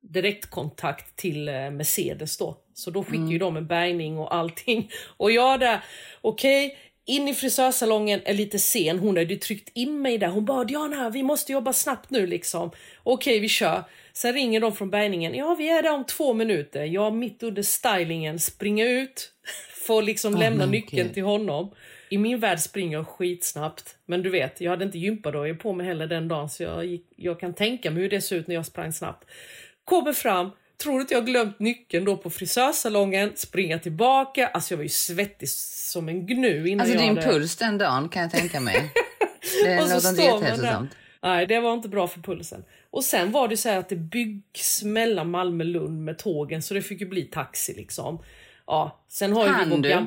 [0.00, 2.56] direktkontakt till eh, Mercedes då.
[2.74, 4.90] Så då skickar ju de en bärgning och allting.
[5.16, 5.84] Och jag där,
[6.20, 6.78] okej,
[7.08, 8.98] in i frisörsalongen är lite sen.
[8.98, 10.28] Hon hade ju tryckt in mig där.
[10.28, 12.70] Hon bara Diana, vi måste jobba snabbt nu liksom.
[13.02, 13.84] Okej, vi kör.
[14.12, 15.34] Sen ringer de från bärgningen.
[15.34, 16.84] Ja, vi är där om två minuter.
[16.84, 19.32] Jag mitt under stylingen springer ut.
[19.86, 21.14] Får liksom lämna men nyckeln gud.
[21.14, 21.70] till honom.
[22.10, 23.96] I min värld springer jag skitsnabbt.
[24.06, 27.04] Men du vet, jag hade inte gympadojer på mig heller den dagen så jag, gick,
[27.16, 29.28] jag kan tänka mig hur det ser ut när jag sprang snabbt.
[29.84, 30.50] Kommer fram,
[30.82, 34.46] tror att jag glömt nyckeln då på frisörsalongen, springer tillbaka.
[34.46, 37.32] Alltså jag var ju svettig som en gnu innan Alltså din hade...
[37.32, 38.92] puls den dagen kan jag tänka mig.
[39.64, 40.96] Det Och låter inte jättehälsosamt.
[41.22, 42.64] Nej, det var inte bra för pulsen.
[42.90, 46.62] Och sen var det så här att det byggs mellan Malmö och Lund med tågen
[46.62, 48.22] så det fick ju bli taxi liksom.
[48.66, 50.06] Ja, sen har ju vi vår du?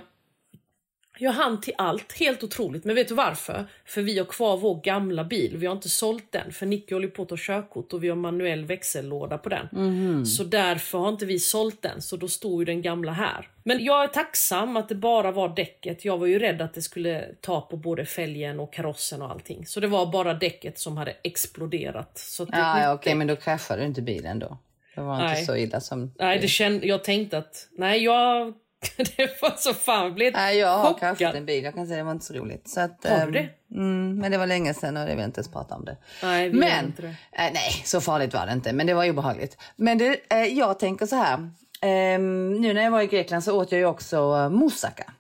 [1.22, 2.86] Jag hann till allt, helt otroligt.
[2.86, 3.65] Men vet du varför?
[3.86, 5.57] För vi har kvar vår gamla bil.
[5.57, 6.51] Vi har inte sålt den.
[6.51, 9.67] För Nicky håller på att ta körkort och vi har manuell växellåda på den.
[9.72, 10.26] Mhm.
[10.26, 12.01] Så därför har inte vi sålt den.
[12.01, 13.49] Så då står ju den gamla här.
[13.63, 16.05] Men jag är tacksam att det bara var däcket.
[16.05, 19.65] Jag var ju rädd att det skulle ta på både fälgen och karossen och allting.
[19.65, 22.17] Så det var bara däcket som hade exploderat.
[22.17, 24.57] Så Ja, nytt okej, men då kraschade du inte bilen då.
[24.95, 25.45] Det var inte Nej.
[25.45, 26.13] så illa som...
[26.19, 27.67] Nej, det känd, jag tänkte att...
[27.72, 28.53] Nej, jag...
[29.17, 30.03] det var så fan...
[30.03, 31.63] Jag blev Nej, jag har kraschat en bil.
[31.63, 32.69] Jag kan säga det var inte så roligt.
[32.69, 33.75] Så att, Har du ehm, det?
[33.75, 35.97] Mm, men det var länge sedan och jag vill inte ens prata om det.
[36.23, 37.07] Nej, men, inte det.
[37.07, 38.73] eh, nej, så farligt var det inte.
[38.73, 39.57] Men det var obehagligt.
[39.75, 41.51] Men det, eh, jag tänker så här.
[41.82, 45.13] ehm, nu när jag var i Grekland så åt jag ju också uh, moussaka.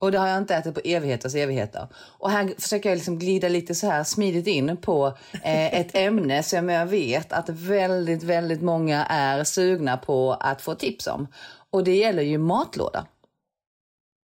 [0.00, 1.88] Och det har jag inte ätit på evigheters evigheter.
[1.94, 5.06] Och här försöker jag liksom glida lite så här smidigt in på
[5.42, 10.74] eh, ett ämne som jag vet att väldigt, väldigt många är sugna på att få
[10.74, 11.28] tips om.
[11.72, 13.06] Och det gäller ju matlåda.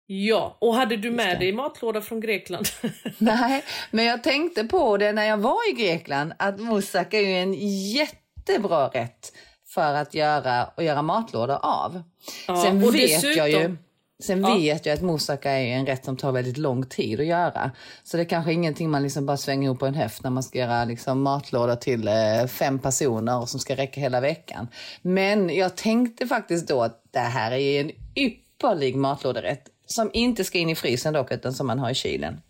[0.06, 2.66] Ja, och hade du med dig matlåda från Grekland?
[3.18, 7.34] Nej, men jag tänkte på det när jag var i Grekland att moussaka är ju
[7.34, 7.54] en
[7.92, 9.32] jättebra rätt
[9.66, 12.02] för att göra och göra matlådor av.
[12.48, 13.76] Ja, Sen vet dessutom- jag ju
[14.24, 14.54] Sen Ja.
[14.56, 17.70] vet jag att moussaka är en rätt som tar väldigt lång tid att göra.
[18.02, 20.42] Så det är kanske ingenting man liksom bara svänger ihop på en höft när man
[20.42, 24.68] ska göra liksom matlådor till eh, fem personer som ska räcka hela veckan.
[25.02, 30.58] Men jag tänkte faktiskt då att det här är en ypperlig matlåderätt som inte ska
[30.58, 32.40] in i frysen dock utan som man har i kylen.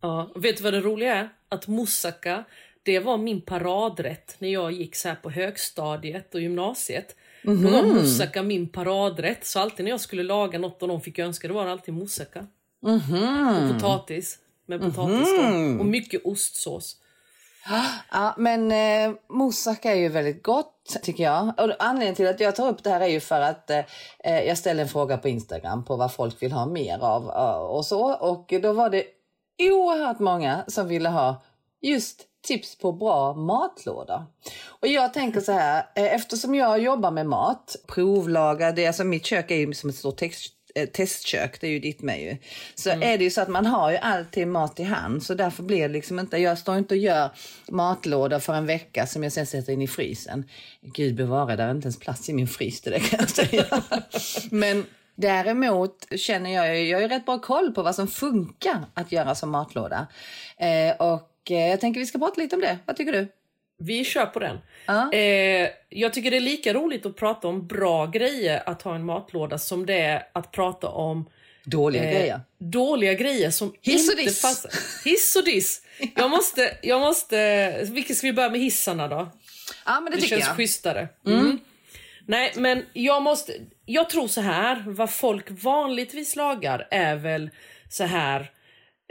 [0.00, 1.28] ja, vet du vad det roliga är?
[1.48, 2.44] Att moussaka,
[2.82, 7.16] det var min paradrätt när jag gick så här på högstadiet och gymnasiet.
[7.44, 7.72] Då Mhm.
[7.72, 9.46] var moussaka min paradrätt.
[9.46, 12.46] Så alltid när jag skulle laga något och någon fick önska, det var alltid moussaka.
[12.82, 13.56] Mhm.
[13.68, 14.38] Och potatis.
[14.66, 15.78] Med potatis då.
[15.80, 16.96] Och mycket ostsås.
[18.10, 21.52] Ja, men eh, moussaka är ju väldigt gott tycker jag.
[21.58, 24.58] Och anledningen till att jag tar upp det här är ju för att eh, jag
[24.58, 28.12] ställde en fråga på Instagram på vad folk vill ha mer av eh, och så.
[28.14, 29.04] Och då var det
[29.70, 31.42] oerhört många som ville ha
[31.80, 34.24] just tips på bra matlådor.
[34.68, 39.26] Och jag tänker så här, eh, eftersom jag jobbar med mat, provlagar, det, alltså mitt
[39.26, 42.36] kök är ju som ett stort text, eh, testkök, det är ju ditt med ju.
[42.74, 45.62] Så är det ju så att man har ju alltid mat i hand så därför
[45.62, 47.30] blir det liksom inte, jag står inte och gör
[47.68, 50.48] matlådor för en vecka som jag sen sätter in i frysen.
[50.80, 53.82] Gud bevare, där är inte ens plats i min frys till det kan jag säga.
[54.50, 58.84] Men Däremot känner jag ju, jag har ju rätt bra koll på vad som funkar
[58.94, 60.06] att göra som matlåda.
[60.56, 62.78] Eh, och eh, jag tänker vi ska prata lite om det.
[62.86, 63.28] Vad tycker du?
[63.78, 64.58] Vi kör på den.
[64.86, 65.12] Ja.
[65.12, 69.04] Eh, jag tycker det är lika roligt att prata om bra grejer att ha en
[69.04, 71.28] matlåda som det är att prata om
[71.64, 72.40] Dåliga eh, grejer.
[72.58, 74.42] dåliga grejer som Hiss och diss.
[74.42, 74.70] passar.
[75.04, 75.82] Hiss och diss.
[76.16, 79.30] Jag måste, jag måste, vilket ska vi börja med hissarna då?
[79.86, 80.56] Ja men det, Det känns jag.
[80.56, 81.08] schysstare.
[81.26, 81.58] Mm.
[82.26, 83.52] Nej, men jag måste...
[83.86, 87.50] Jag tror så här, vad folk vanligtvis lagar är väl
[87.88, 88.50] så här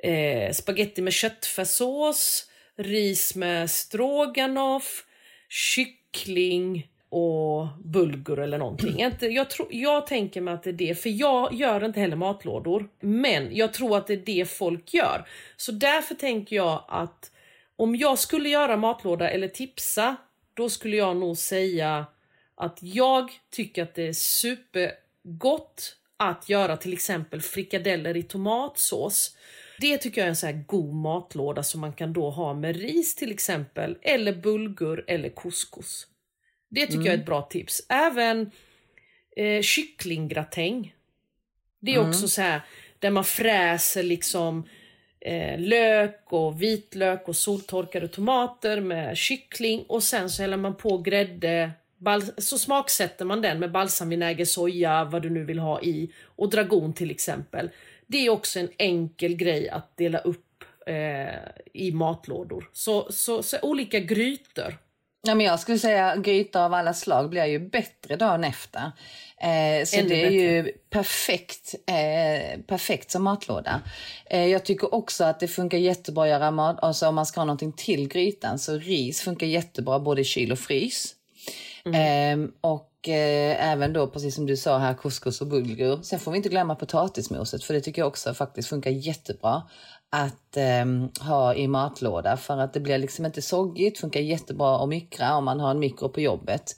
[0.03, 2.45] eh, spaghetti med köttfärssås,
[2.77, 5.05] ris med stroganoff,
[5.49, 8.99] kyckling och bulgur eller någonting.
[9.19, 12.89] Jag, tror, jag tänker mig att det är det, för jag gör inte heller matlådor.
[12.99, 15.27] Men jag tror att det är det folk gör.
[15.57, 17.31] Så därför tänker jag att
[17.75, 20.15] om jag skulle göra matlåda eller tipsa,
[20.53, 22.05] då skulle jag nog säga
[22.55, 29.35] att jag tycker att det är supergott att göra till exempel frikadeller i tomatsås.
[29.81, 32.75] Det tycker jag är en så här god matlåda som man kan då ha med
[32.75, 36.07] ris till exempel, eller bulgur eller couscous.
[36.69, 37.81] Det tycker jag är ett bra tips.
[37.89, 38.51] Även
[39.35, 40.95] eh, kycklinggratäng.
[41.79, 42.61] Det är också så här
[42.99, 44.67] där man fräser liksom
[45.19, 50.97] eh, lök och vitlök och soltorkade tomater med kyckling och sen så häller man på
[50.97, 51.71] grädde
[52.37, 56.93] så smaksätter man den med balsamvinäger, soja, vad du nu vill ha i och dragon
[56.93, 57.69] till exempel.
[58.11, 60.93] Det är också en enkel grej att dela upp eh,
[61.73, 62.69] i matlådor.
[62.73, 64.77] Så, så, så olika grytor.
[65.23, 68.91] Ja, men jag skulle säga gryta av alla slag blir ju bättre dagen efter.
[69.41, 73.81] Eh, så Ännu det är ju perfekt, eh, perfekt som matlåda.
[74.25, 77.39] Eh, jag tycker också att det funkar jättebra att göra mat, alltså om man ska
[77.39, 81.15] ha någonting till grytan så ris funkar jättebra både i kyl och frys.
[81.85, 85.99] Eh, och eh, även då, precis som du sa här, couscous och bulgur.
[86.01, 89.63] Sen får vi inte glömma potatismoset för det tycker jag också faktiskt funkar jättebra
[90.09, 90.85] att eh,
[91.27, 95.45] ha i matlåda för att det blir liksom inte soggigt, funkar jättebra att mikra om
[95.45, 96.75] man har en mikro på jobbet.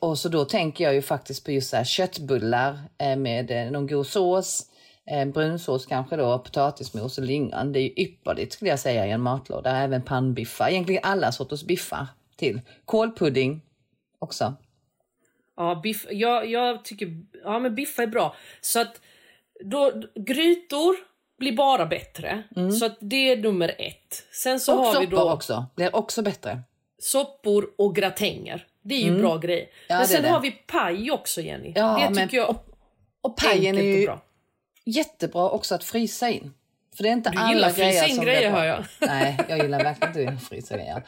[0.00, 3.70] Och så då tänker jag ju faktiskt på just så här köttbullar eh, med eh,
[3.70, 4.66] någon god sås,
[5.06, 7.72] eh, brunsås kanske då, potatismos och lingon.
[7.72, 9.76] Det är ju ypperligt skulle jag säga i en matlåda.
[9.76, 12.06] Även pannbiffar, egentligen alla sorters biffar
[12.36, 12.60] till.
[12.84, 13.62] Kålpudding
[14.18, 14.54] också.
[15.60, 17.08] Ja, biff, jag, jag tycker
[17.44, 18.36] ja, men biffar är bra.
[18.60, 19.00] Så att
[19.64, 20.96] då, grytor
[21.38, 22.42] blir bara bättre.
[22.78, 24.22] Så att det är nummer ett.
[24.32, 26.60] Sen så och har vi då också, blir också bättre.
[26.98, 28.66] soppor och gratänger.
[28.82, 29.62] Det är ju bra grejer.
[29.62, 29.70] Mm.
[29.88, 31.72] Ja, men sen har vi paj också Jenny.
[31.76, 32.56] Ja, det men- tycker jag
[33.20, 34.20] Och pajen är och ju bra.
[34.84, 36.54] jättebra också att frysa in.
[36.96, 38.84] För det är inte Du alla gillar att frysa grejer in grejer, hör jag.
[38.98, 41.02] Nej, jag gillar verkligen inte frysa grejer.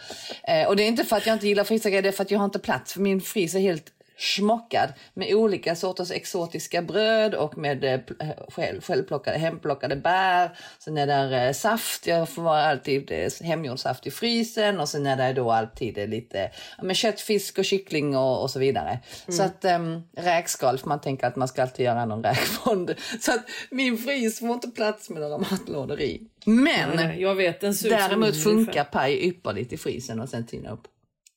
[0.48, 2.22] Eh, och det är inte för att jag inte gillar frysa grejer, det är för
[2.22, 2.92] att jag har inte plats.
[2.92, 3.92] För min frys är helt
[4.23, 8.01] smockad med olika sorters exotiska bröd och med eh, eh,
[8.49, 10.57] själv, självplockade, hemplockade bär.
[10.79, 15.07] Sen är där eh, saft, jag får vara alltid hemgjord saft i frysen och sen
[15.07, 16.51] är det då alltid lite
[16.83, 18.99] med kött, fisk och kyckling och, och så vidare.
[19.29, 22.95] Så att um, räkskal, för man tänker att man ska alltid göra någon räkfond.
[23.20, 26.23] Så att min frys får inte plats med några matlådor i.
[26.45, 30.89] Men Nej, jag vet, den däremot funkar paj ypperligt i frysen och sen tina upp.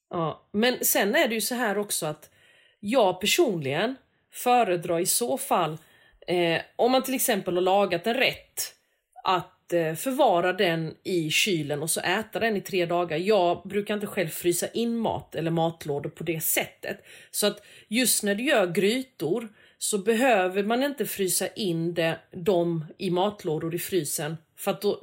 [0.10, 2.30] Ja, men sen är det ju så här också att
[2.86, 3.96] jag personligen
[4.32, 5.78] föredrar i så fall,
[6.28, 8.74] eh, om man till exempel har lagat en rätt,
[9.24, 13.18] att eh, förvara den i kylen och så äta den i tre dagar.
[13.18, 16.98] Jag brukar inte själv frysa in mat eller matlådor på det sättet.
[17.32, 22.86] Så att just när du gör grytor så behöver man inte frysa in det, dem
[22.98, 24.38] i matlådor i frysen.
[24.58, 25.02] För att då,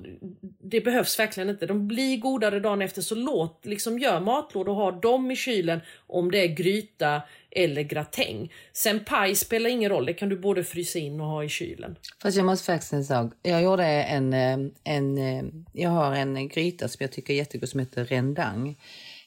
[0.63, 1.67] det behövs verkligen inte.
[1.67, 5.81] De blir godare dagen efter så låt, liksom gör matlådor och ha dem i kylen
[6.07, 7.23] om det är gryta
[7.57, 8.53] eller gratäng.
[8.73, 11.97] Sen paj spelar ingen roll, det kan du både frysa in och ha i kylen.
[12.23, 13.33] Fast jag måste faktiskt en sak.
[13.43, 17.69] Jag gjorde en, eh, en, eh, jag har en gryta som jag tycker är jättegod
[17.69, 18.77] som heter rendang.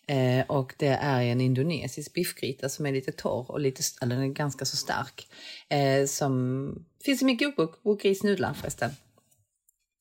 [0.07, 4.23] Eh, och det är en indonesisk biffgryta som är lite torr och lite, eller den
[4.23, 5.27] är ganska så stark.
[5.69, 8.91] Eh, som finns i min kokbok, Bokrisnudlar förresten.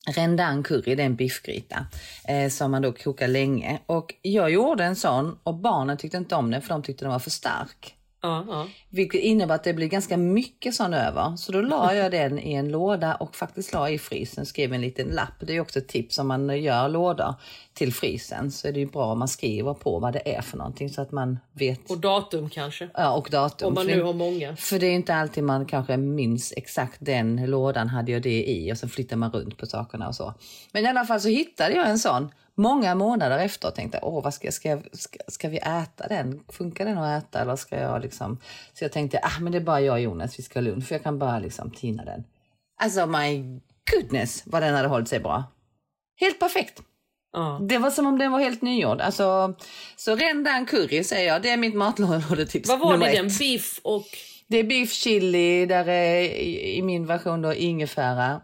[0.06, 1.86] Rendang curry, det är en biffgryta
[2.28, 3.78] eh, som man då kokar länge.
[3.86, 7.12] Och jag gjorde en sån och barnen tyckte inte om den för de tyckte den
[7.12, 7.94] var för stark.
[8.24, 8.66] Ja, ja.
[8.90, 11.36] Vilket innebär att det blir ganska mycket sån över.
[11.36, 14.46] Så då la jag den i en låda och faktiskt la i frysen.
[14.46, 15.34] Skrev en liten lapp.
[15.40, 17.34] Det är också ett tips om man gör lådor
[17.74, 18.50] till frysen.
[18.50, 21.02] Så är det ju bra om man skriver på vad det är för någonting så
[21.02, 21.90] att man vet.
[21.90, 22.88] Och datum kanske.
[22.94, 23.68] Ja, och datum.
[23.68, 24.56] Om man nu har många.
[24.56, 28.72] För det är inte alltid man kanske minns exakt den lådan hade jag det i
[28.72, 30.34] och sen flyttar man runt på sakerna och så.
[30.72, 34.22] Men i alla fall så hittade jag en sån många månader efter och tänkte åh
[34.24, 36.40] vad ska, jag- ska, jag- ska, ska vi äta den?
[36.48, 38.40] Funkar den att äta eller ska jag liksom?
[38.72, 40.86] Så jag tänkte ah men det är bara jag och Jonas vi ska ha lunch
[40.88, 42.24] för jag kan bara liksom tina den.
[42.82, 43.60] Alltså my
[43.92, 45.44] goodness vad den hade hållit sig bra.
[46.20, 46.82] Helt perfekt.
[47.32, 47.58] Ja.
[47.62, 49.00] Det var som om den var helt nygjord.
[49.00, 49.54] Alltså,
[49.96, 53.28] så rendang curry säger jag, det är mitt matlådetips Vad var det i den?
[53.38, 54.04] Biff och...
[54.46, 58.40] Det är beef chili, där är i, i min version då ingefära,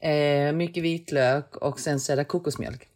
[0.00, 2.88] eh, mycket vitlök och sen så är det kokosmjölk.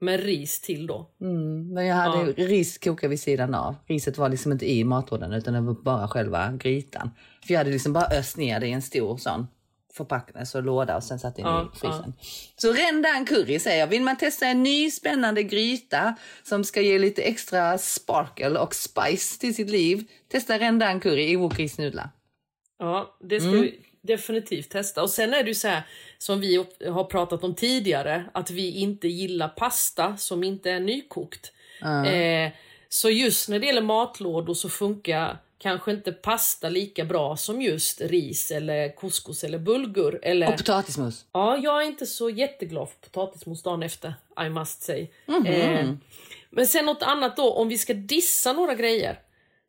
[0.00, 1.10] Med ris till då.
[1.20, 3.74] Mm, men jag hade ris kokade vid sidan av.
[3.86, 7.10] Riset var liksom inte i matlådan utan det var bara själva grytan.
[7.46, 9.46] För jag hade liksom bara öst ner det i en stor sån
[9.92, 12.12] förpackning, så låda och sen satt in Ja, i frysen.
[12.56, 13.86] Så rendan curry säger jag.
[13.86, 19.40] Vill man testa en ny spännande gryta som ska ge lite extra sparkle och spice
[19.40, 22.10] till sitt liv, testa rendan curry i wokrisnudlar.
[22.78, 23.60] Ja, det ska Mm.
[23.62, 25.02] vi definitivt testa.
[25.02, 25.82] Och sen är det ju så här,
[26.18, 31.52] som vi har pratat om tidigare, att vi inte gillar pasta som inte är nykokt.
[32.06, 32.52] Eh,
[32.88, 38.00] så just när det gäller matlådor så funkar kanske inte pasta lika bra som just
[38.00, 40.18] ris eller couscous eller bulgur.
[40.22, 40.48] Eller...
[40.48, 41.24] Och potatismos.
[41.32, 44.14] Ja, jag är inte så jätteglad för potatismos dagen efter,
[44.46, 45.08] I must say.
[45.26, 45.46] Mhm.
[45.46, 45.90] Eh,
[46.50, 49.18] men sen något annat då, om vi ska dissa några grejer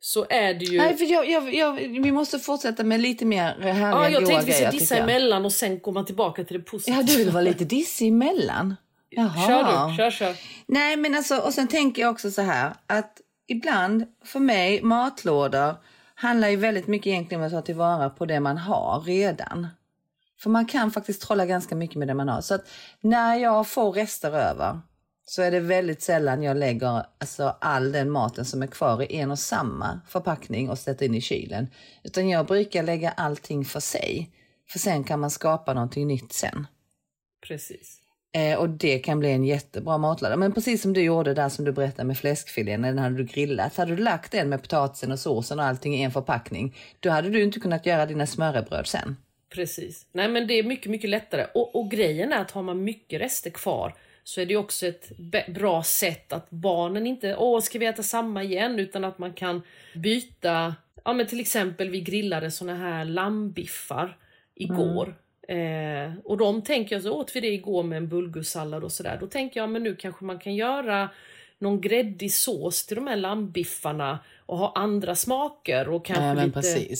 [0.00, 0.78] så är det ju...
[0.78, 4.46] Nej, för jag, jag, jag, vi måste fortsätta med lite mer härliga ja, jag tänkte
[4.46, 6.96] vi ska dissa emellan och sen komma tillbaka till det positiva.
[6.96, 8.76] Ja, du vill vara lite dissig emellan?
[9.08, 9.46] Jaha.
[9.46, 10.36] Kör du, kör, kör.
[10.66, 15.74] Nej, men alltså, och sen tänker jag också så här att ibland för mig matlådor
[16.14, 19.68] handlar ju väldigt mycket egentligen om att ta tillvara på det man har redan.
[20.40, 22.40] För man kan faktiskt trolla ganska mycket med det man har.
[22.40, 22.70] Så att
[23.00, 24.80] när jag får rester över
[25.30, 29.16] så är det väldigt sällan jag lägger alltså, all den maten som är kvar i
[29.16, 31.68] en och samma förpackning och sätter in i kylen.
[32.02, 34.30] Utan jag brukar lägga allting för sig.
[34.70, 36.66] För sen kan man skapa någonting nytt sen.
[37.46, 37.98] Precis.
[38.32, 40.36] Eh, och det kan bli en jättebra matlåda.
[40.36, 43.24] Men precis som du gjorde där som du berättade med fläskfilén, när den hade du
[43.24, 43.76] grillat.
[43.76, 47.30] Hade du lagt den med potatisen och såsen och allting i en förpackning, då hade
[47.30, 49.16] du inte kunnat göra dina smörrebröd sen.
[49.54, 50.06] Precis.
[50.12, 51.46] Nej men det är mycket, mycket lättare.
[51.54, 53.94] Och, och grejen är att har man mycket rester kvar
[54.24, 55.12] så är det också ett
[55.48, 58.78] bra sätt att barnen inte, åh ska vi äta samma igen?
[58.78, 59.62] Utan att man kan
[59.94, 64.16] byta, ja men till exempel vi grillade såna här lammbiffar
[64.54, 65.14] igår.
[65.48, 69.18] Eh, och de tänker jag, så åt vi det igår med en bulgursallad och sådär.
[69.20, 71.10] Då tänker jag, men nu kanske man kan göra
[71.58, 76.96] någon gräddig sås till de här lammbiffarna och ha andra smaker och kanske lite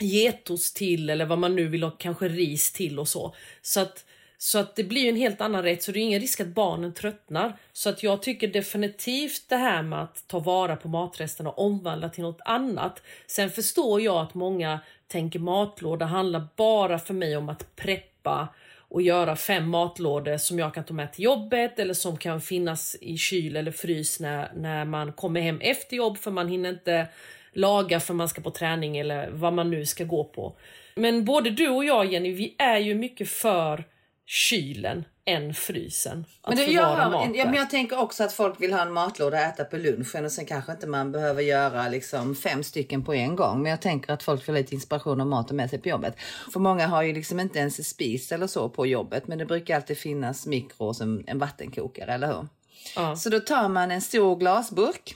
[0.00, 3.34] getost till eller vad man nu vill ha, kanske ris till och så.
[3.62, 4.04] Så att,
[4.38, 6.94] så att det blir en helt annan rätt så det är ingen risk att barnen
[6.94, 7.58] tröttnar.
[7.72, 12.08] Så att jag tycker definitivt det här med att ta vara på matresterna och omvandla
[12.08, 13.02] till något annat.
[13.26, 18.48] Sen förstår jag att många tänker matlåda handlar bara för mig om att preppa
[18.88, 22.96] och göra fem matlådor som jag kan ta med till jobbet eller som kan finnas
[23.00, 27.06] i kyl eller frys när, när man kommer hem efter jobb för man hinner inte
[27.52, 30.56] laga för man ska på träning eller vad man nu ska gå på.
[30.94, 33.84] Men både du och jag Jenny, vi är ju mycket för
[34.26, 36.24] kylen än frysen.
[36.42, 38.92] Att Men, det, jag, mat ja, men jag tänker också att folk vill ha en
[38.92, 43.04] matlåda att äta på lunchen och sen kanske inte man behöver göra liksom fem stycken
[43.04, 43.62] på en gång.
[43.62, 46.16] Men jag tänker att folk får lite inspiration och mat med sig på jobbet.
[46.52, 49.46] För många har ju liksom inte ens en spis eller så på jobbet men det
[49.46, 52.48] brukar alltid finnas mikro som en vattenkokare, eller hur?
[52.96, 53.16] Ja.
[53.16, 55.14] Så då tar man en stor glasburk,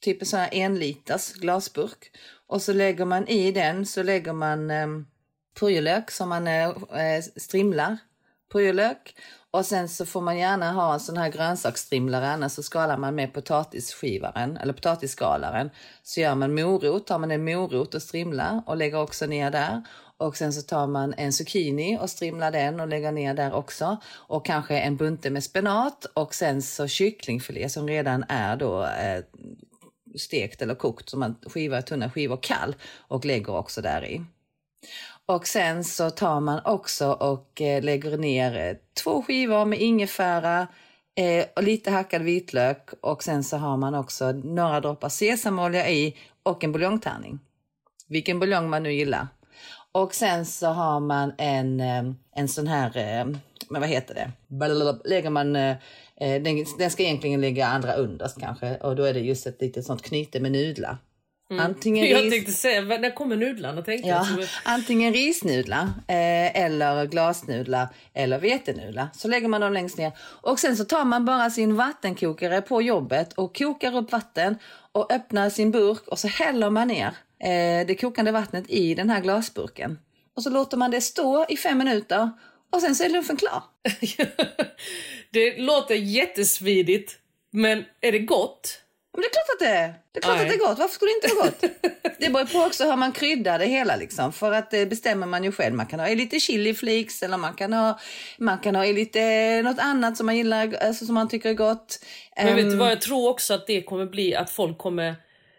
[0.00, 2.10] typ en sån här en liters glasburk.
[2.46, 4.86] Och så lägger man i den så lägger man eh,
[5.60, 7.98] purjolök som man eh, eh, strimlar.
[8.52, 9.16] Purjolök.
[9.50, 13.14] Och sen så får man gärna ha en sån här grönsaksstrimlare, annars så skalar man
[13.14, 15.70] med potatisskivaren eller potatisskalaren.
[16.02, 19.82] Så gör man morot, tar man en morot och strimlar och lägger också ner där.
[20.18, 23.96] Och sen så tar man en zucchini och strimlar den och lägger ner där också.
[24.06, 29.24] Och kanske en bunte med spenat och sen så kycklingfilé som redan är då eh,
[30.18, 34.24] stekt eller kokt som man skivar i tunna skivor kall och lägger också där i.
[35.28, 40.66] Och sen så tar man också och eh, lägger ner eh, två skivor med ingefära
[41.16, 46.16] eh, och lite hackad vitlök och sen så har man också några droppar sesamolja i
[46.42, 47.38] och en buljongtärning.
[48.08, 49.28] Vilken buljong man nu gillar.
[49.92, 52.04] Och sen så har man en, eh,
[52.34, 53.26] en sån här, eh,
[53.68, 54.32] men vad heter det?
[54.46, 55.02] Blablabla.
[55.04, 59.46] Lägger man, den, den ska egentligen ligga andra underst kanske och då är det just
[59.46, 60.98] ett litet sånt knyte med nudlar.
[61.50, 62.16] Antingen Mm.
[62.16, 63.82] Jag ris- tänkte säga, när kommer nudlarna?
[63.82, 64.48] Tänkte Ja, jag.
[64.64, 69.08] Antingen risnudlar eh, eller glasnudlar eller vetenudlar.
[69.14, 70.12] Så lägger man dem längst ner.
[70.20, 74.58] Och sen så tar man bara sin vattenkokare på jobbet och kokar upp vatten
[74.92, 77.06] och öppnar sin burk och så häller man ner
[77.40, 79.98] eh, det kokande vattnet i den här glasburken.
[80.36, 82.30] Och så låter man det stå i fem minuter
[82.72, 83.62] och sen så är lunchen klar.
[85.32, 87.18] det låter jättesvidigt,
[87.52, 88.80] men är det gott?
[89.12, 89.94] Men det är klart att det är.
[90.22, 90.42] Klart Nej.
[90.42, 90.78] att det är gott.
[90.78, 91.92] Varför skulle det inte vara gott?
[92.18, 94.32] Det beror på också hur man kryddar det hela liksom.
[94.32, 95.74] För att det bestämmer man ju själv.
[95.74, 97.98] Man kan ha i lite chili flakes eller man kan ha,
[98.38, 101.98] man kan ha lite något annat som man gillar, alltså som man tycker är gott.
[102.36, 105.14] Men vet du Ehm, vad, jag tror också att det kommer bli att folk kommer...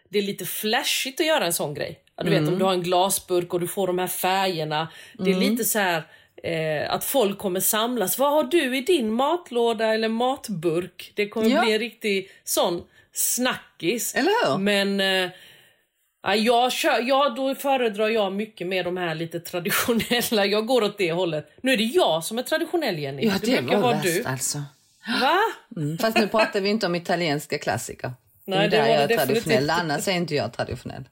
[0.08, 2.00] Det är lite flashigt att göra en sån grej.
[2.22, 2.52] Du vet Mm.
[2.52, 4.88] om du har en glasburk och du får de här färgerna.
[5.18, 6.02] Det är lite så här
[6.42, 8.18] eh, att folk kommer samlas.
[8.18, 11.12] Vad har du i din matlåda eller matburk?
[11.14, 11.62] Det kommer Ja.
[11.62, 12.82] bli en riktig sån
[13.18, 14.14] snackis.
[14.14, 14.58] Eller hur?
[14.58, 15.00] Men,
[16.22, 20.46] Ja, jag kör, ja, då föredrar jag mycket mer de här lite traditionella.
[20.46, 21.52] Jag går åt det hållet.
[21.62, 23.26] Nu är det jag som är traditionell Jenny.
[23.26, 24.24] Ja, det, brukar var vara värst du.
[24.24, 24.62] alltså.
[25.20, 25.38] Va?
[25.76, 25.98] Mm.
[25.98, 28.12] Fast nu pratar vi inte om italienska klassiker.
[28.44, 30.52] Nej, det det är var där jag det är definitivt traditionell, annars är inte jag
[30.52, 31.04] traditionell.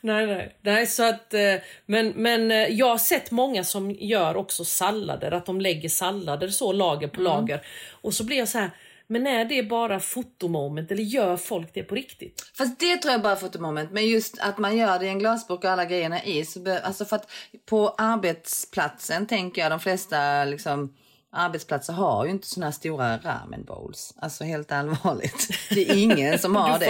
[0.00, 0.56] Nej, nej.
[0.60, 1.54] nej så att, eh,
[1.86, 6.48] men, men eh, jag har sett många som gör också sallader, att de lägger sallader
[6.48, 7.60] så lager på lager.
[7.90, 8.70] Och så blir jag så här,
[9.10, 12.50] men är det bara fotomoment eller gör folk det på riktigt?
[12.54, 13.92] Fast det tror jag bara är fotomoment.
[13.92, 16.44] Men just att man gör det i en glasburk och alla grejerna i.
[16.44, 17.30] Så be, alltså för att
[17.66, 20.94] på arbetsplatsen tänker jag de flesta liksom,
[21.32, 24.14] arbetsplatser har ju inte såna här stora ramen bowls.
[24.16, 25.48] Alltså helt allvarligt.
[25.70, 26.86] Det är ingen som har det.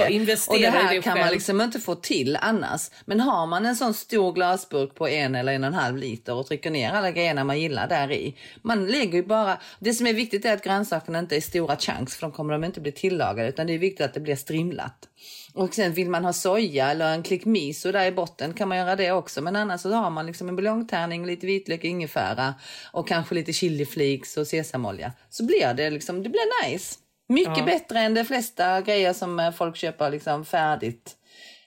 [0.48, 2.90] och det här det kan man liksom inte få till annars.
[3.04, 6.34] Men har man en sån stor glasburk på en eller en och en halv liter
[6.34, 8.36] och trycker ner alla grejerna man gillar där i.
[8.62, 12.16] Man lägger ju bara, det som är viktigt är att grönsakerna inte är stora chunks
[12.16, 15.08] för då kommer de inte bli tillagade utan det är viktigt att det blir strimlat.
[15.54, 18.78] Och sen vill man ha soja eller en klick miso där i botten kan man
[18.78, 19.42] göra det också.
[19.42, 22.54] Men annars så har man liksom en buljongtärning, lite vitlök, ingefära
[22.92, 25.12] och kanske lite chiliflakes och sesamolja.
[25.30, 26.98] Så blir det liksom, det blir nice.
[27.28, 31.16] Mycket bättre än de flesta grejer som eh, folk köper liksom färdigt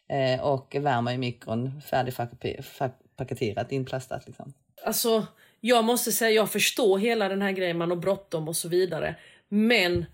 [0.10, 4.54] eh, och värmer i mikron, färdigpaketerat, inplastat liksom.
[4.86, 5.28] Alltså,
[5.60, 9.16] jag måste säga, jag förstår hela den här grejen, man har bråttom och så vidare.
[9.50, 10.06] Men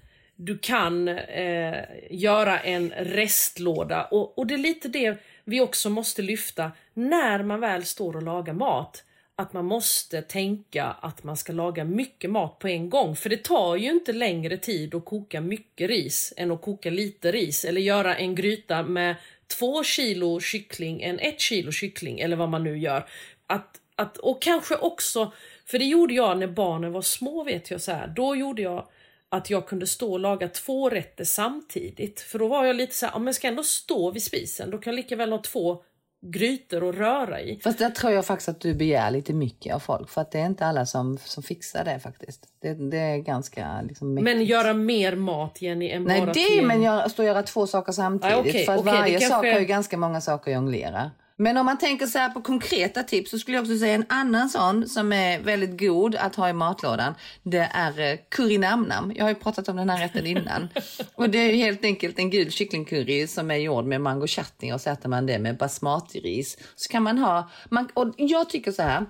[0.41, 4.03] du kan eh, göra en restlåda.
[4.03, 8.23] Och, och det är lite det vi också måste lyfta när man väl står och
[8.23, 9.03] lagar mat.
[9.35, 13.15] Att man måste tänka att man ska laga mycket mat på en gång.
[13.15, 17.31] För det tar ju inte längre tid att koka mycket ris än att koka lite
[17.31, 17.65] ris.
[17.65, 19.15] Eller göra en gryta med
[19.59, 22.19] två kilo kyckling än ett kilo kyckling.
[22.19, 23.07] Eller vad man nu gör.
[23.47, 25.33] Att, att, och kanske också,
[25.65, 28.07] för det gjorde jag när barnen var små vet jag så här.
[28.07, 28.87] Då gjorde jag
[29.31, 32.21] att jag kunde stå och laga två rätter samtidigt.
[32.21, 34.77] För då var jag lite så här, om jag ska ändå stå vid spisen, då
[34.77, 35.83] kan jag lika väl ha två
[36.21, 37.59] grytor att röra i.
[37.63, 40.09] Fast där tror jag faktiskt att du begär lite mycket av folk.
[40.09, 42.47] För att det är inte alla som, som fixar det faktiskt.
[42.61, 44.35] Det, det är ganska liksom mäktigt.
[44.37, 47.43] Men göra mer mat Jenny än Nej, bara det till- men jag står och göra
[47.43, 48.37] två saker samtidigt.
[48.37, 51.11] Ah, okej, för att det varje sak har ju ganska många saker att jonglera.
[51.41, 54.05] Men om man tänker så här på konkreta tips så skulle jag också säga en
[54.09, 57.13] annan sån som är väldigt god att ha i matlådan.
[57.43, 59.11] Det är eh, curry namnam.
[59.15, 60.69] Jag har ju pratat om den här rätten innan.
[61.15, 64.81] och det är helt enkelt en gul kycklingcurry som är gjord med mango chutney och
[64.81, 66.57] så äter man det med basmati-ris.
[66.75, 69.05] Så kan man ha, man, och jag tycker så här.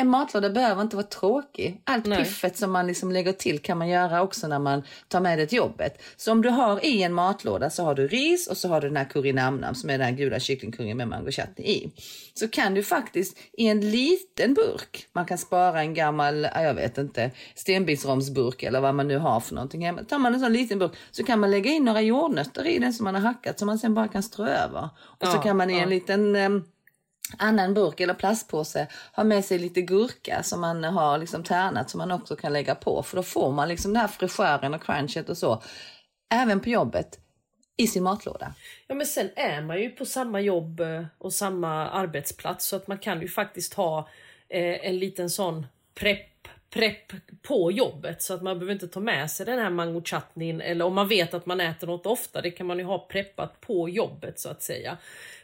[0.00, 1.80] En matlåda behöver inte vara tråkig.
[1.84, 2.18] Allt Nej.
[2.18, 5.46] piffet som man liksom lägger till kan man göra också när man tar med det
[5.46, 6.02] till jobbet.
[6.16, 8.88] Så om du har i en matlåda så har du ris och så har du
[8.88, 11.90] den här curry namnam som är den här gula kycklingcurryn med mango chutney i.
[12.34, 16.74] Så kan du faktiskt i en liten burk, man kan spara en gammal, ja, jag
[16.74, 20.02] vet inte, stenbitsromsburk eller vad man nu har för någonting hemma.
[20.04, 22.92] Tar man en sån liten burk så kan man lägga in några jordnötter i den
[22.92, 24.88] som man har hackat som man sen bara kan strö över.
[25.02, 25.82] Och så Ja, kan man i ja.
[25.82, 26.64] en liten em,
[27.38, 31.98] annan burk eller plastpåse ha med sig lite gurka som man har liksom tärnat som
[31.98, 33.02] man också kan lägga på.
[33.02, 35.62] För då får man liksom den här fräschören och crunchet och så.
[36.34, 37.18] Även på jobbet
[37.76, 38.54] i sin matlåda.
[38.86, 42.86] Ja men sen är man ju på samma jobb eh, och samma arbetsplats så att
[42.86, 44.08] man kan ju faktiskt ha
[44.48, 46.39] eh, en liten sån prepp
[46.70, 47.12] prepp
[47.42, 50.84] på jobbet så att man behöver inte ta med sig den här mango chutneyn eller
[50.84, 53.88] om man vet att man äter något ofta, det kan man ju ha preppat på
[53.88, 54.96] jobbet så att säga.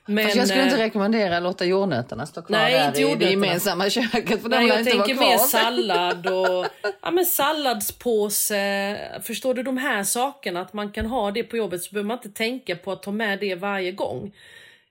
[0.09, 3.01] Men, Fast jag skulle inte eh, rekomendera att låta jordnötterna stå kvar Nej, där inte
[3.01, 6.67] i det gemensamma köket för Nej, jag inte tänker mer sallad och
[7.03, 8.99] ja, men salladspåse.
[9.23, 10.61] Förstår du de här sakerna?
[10.61, 13.13] Att man kan ha det på jobbet så behöver man inte tänka på att ta
[13.13, 14.35] med det varje gång.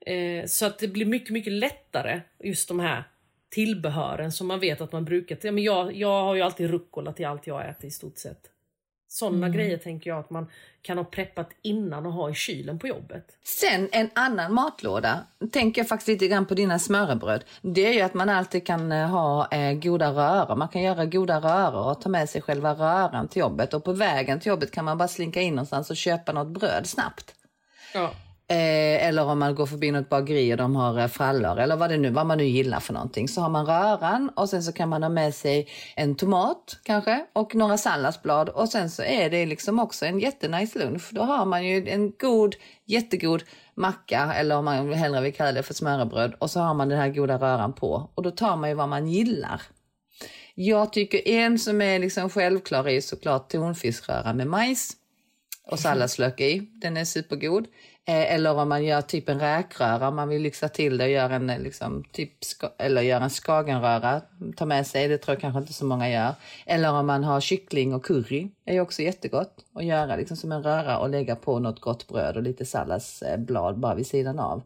[0.06, 3.04] Eh, så att det blir mycket, mycket lättare just de här
[3.56, 5.38] tillbehören som man vet att man brukar.
[5.42, 8.40] Ja, men jag, jag har ju alltid rucola till allt jag äter i stort sett.
[9.08, 10.46] Sådana grejer tänker jag att man
[10.82, 13.24] kan ha preppat innan och ha i kylen på jobbet.
[13.44, 15.20] Sen en annan matlåda,
[15.52, 17.44] tänker jag faktiskt lite grann på dina smörrebröd.
[17.62, 20.56] Det är ju att man alltid kan eh, ha eh, goda röror.
[20.56, 23.74] Man kan göra goda röror och ta med sig själva röran till jobbet.
[23.74, 26.86] Och på vägen till jobbet kan man bara slinka in någonstans och köpa något bröd
[26.86, 27.34] snabbt.
[27.94, 28.12] Ja.
[28.48, 31.90] Eh, eller om man går förbi något bageri och de har eh, frallor eller vad,
[31.90, 33.28] det nu, vad man nu gillar för någonting.
[33.28, 37.26] Så har man röran och sen så kan man ha med sig en tomat kanske
[37.32, 41.08] och några salladsblad och sen så är det liksom också en jättenice lunch.
[41.10, 43.42] Då har man ju en god, jättegod
[43.74, 46.98] macka eller om man hellre vill kalla det för smörrebröd och så har man den
[46.98, 49.62] här goda röran på och då tar man ju vad man gillar.
[50.54, 54.92] Jag tycker en som är liksom självklar är såklart tonfiskröra med majs
[55.70, 56.60] och salladslök i.
[56.74, 57.66] Den är supergod.
[58.08, 61.10] Eh, eller om man gör typ en räkröra, om man vill lyxa till det och
[61.10, 62.32] gör en, eh, liksom, typ,
[62.78, 64.20] eller gör en skagenröra,
[64.56, 66.34] ta med sig, det tror jag kanske inte så många gör.
[66.66, 70.52] Eller om man har kyckling och curry, är ju också jättegott att göra liksom som
[70.52, 74.62] en röra och lägga på något gott bröd och lite salladsblad bara vid sidan av.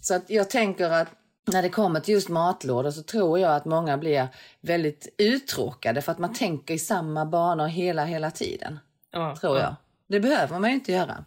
[0.00, 1.08] Så att jag tänker att
[1.52, 4.28] när det kommer till just matlådor så tror jag att många blir
[4.60, 8.78] väldigt uttråkade för att man tänker i samma banor hela, hela tiden.
[9.12, 9.62] Ja, Tror ja.
[9.62, 9.74] jag.
[10.08, 11.24] Det behöver man ju inte göra.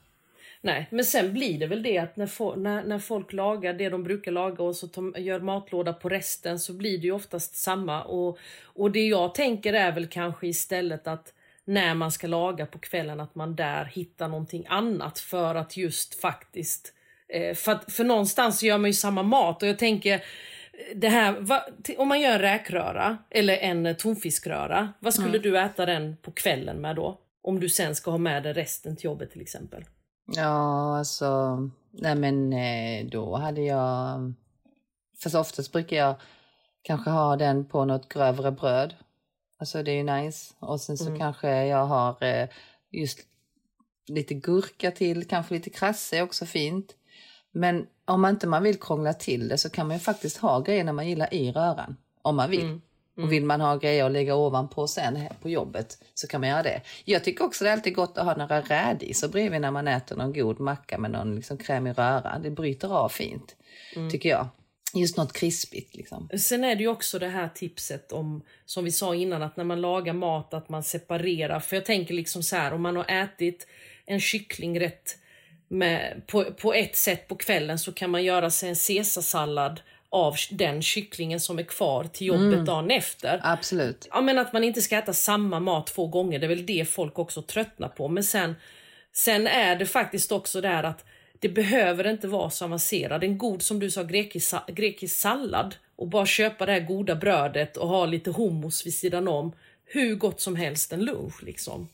[0.66, 4.04] Nej, men sen blir det väl det att när, när, när folk lagar det de
[4.04, 8.04] brukar laga och så tar, gör matlåda på resten så blir det ju oftast samma.
[8.04, 11.34] Och, och det jag tänker är väl kanske istället att
[11.66, 16.22] när man ska laga på kvällen att man där hittar någonting annat för att just
[16.22, 16.94] faktiskt...
[17.28, 20.24] Eh, för, för någonstans gör man ju samma mat och jag tänker
[20.96, 21.66] det här, va,
[21.98, 26.82] om man gör en räkröra eller en tonfiskröra, vad skulle du äta den på kvällen
[26.82, 27.20] med då?
[27.42, 29.84] Om du sen ska ha med den resten till jobbet till exempel.
[30.26, 31.58] Ja, alltså,
[31.92, 34.34] nej men eh, då hade jag,
[35.24, 36.16] fast oftast brukar jag
[36.82, 38.96] kanske ha den på något grövre bröd.
[39.60, 40.54] Alltså det är ju nice.
[40.60, 42.48] Och sen så kanske jag har eh,
[42.92, 43.20] just
[44.08, 46.96] lite gurka till, kanske lite krasse är också fint.
[47.52, 50.60] Men om man inte man vill krångla till det så kan man ju faktiskt ha
[50.60, 51.98] grejerna man gillar i röran.
[52.22, 52.82] Om man vill.
[53.18, 56.64] Och vill man ha grejer att lägga ovanpå sen på jobbet så kan man göra
[56.64, 56.82] det.
[57.06, 60.16] Jag tycker också det är alltid gott att ha några rädisor bredvid när man äter
[60.16, 62.40] någon god macka med någon liksom krämig röra.
[62.44, 63.56] Det bryter av fint,
[64.12, 64.48] tycker jag.
[64.96, 66.30] Just något krispigt liksom.
[66.40, 69.64] Sen är det ju också det här tipset om, som vi sa innan, att när
[69.64, 71.60] man lagar mat att man separerar.
[71.60, 73.68] För jag tänker liksom så här, om man har ätit
[74.06, 75.18] en kycklingrätt
[75.68, 79.82] med, på, på ett sätt på kvällen så kan man göra sig en caesarsallad
[80.14, 83.40] av den kycklingen som är kvar till jobbet dagen efter.
[83.44, 84.08] Absolut.
[84.12, 86.90] Ja, men att man inte ska äta samma mat två gånger, det är väl det
[86.90, 88.08] folk också tröttnar på.
[88.08, 88.56] Men sen,
[89.14, 91.06] sen är det faktiskt också där att
[91.40, 93.24] det behöver inte vara så avancerat.
[93.24, 97.78] En god, som du sa, grekisk, grekisk sallad och bara köpa det här goda brödet
[97.78, 99.52] och ha lite hummus vid sidan om.
[99.86, 101.88] Hur gott som helst en lunch liksom.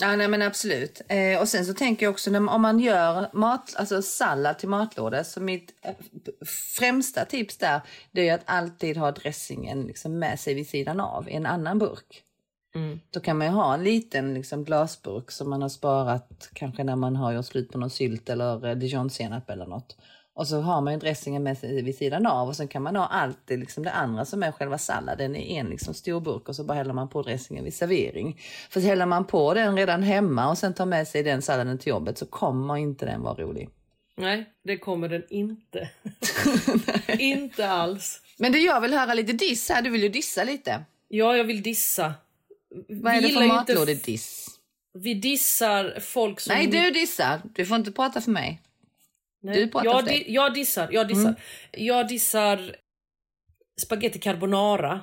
[0.00, 1.00] Ja, nej, men absolut.
[1.08, 4.68] Eh, och sen så tänker jag också när, om man gör mat, alltså sallad till
[4.68, 5.22] matlådor.
[5.22, 5.94] Så mitt eh,
[6.78, 7.80] främsta tips där
[8.12, 11.78] det är att alltid ha dressingen liksom med sig vid sidan av i en annan
[11.78, 12.24] burk.
[13.10, 16.96] Då kan man ju ha en liten liksom, glasburk som man har sparat kanske när
[16.96, 19.96] man har gjort slut på någon sylt eller eh, dijonsenap eller något.
[20.38, 22.96] Och så har man ju dressingen med sig vid sidan av och sen kan man
[22.96, 26.56] ha alltid liksom det andra som är själva salladen i en liksom stor burk och
[26.56, 28.40] så bara häller man på dressingen vid servering.
[28.70, 31.90] För häller man på den redan hemma och sen tar med sig den salladen till
[31.90, 33.68] jobbet så kommer inte den vara rolig.
[34.16, 35.90] Nej, det kommer den inte.
[37.18, 38.20] inte alls.
[38.36, 39.82] Men du, jag vill höra lite diss här.
[39.82, 40.84] Du vill ju dissa lite.
[41.08, 42.14] Ja, jag vill dissa.
[42.88, 44.48] Vad är det för matlådediss?
[44.94, 46.54] Vi dissar folk som...
[46.54, 47.40] Nej, du dissar.
[47.54, 48.62] Du får inte prata för mig.
[49.40, 50.00] Nej, Du jag.
[50.00, 50.04] Mm.
[50.14, 51.34] di- jag dissar, jag dissar.
[51.72, 52.76] Jag dissar
[53.80, 55.00] spaghetti carbonara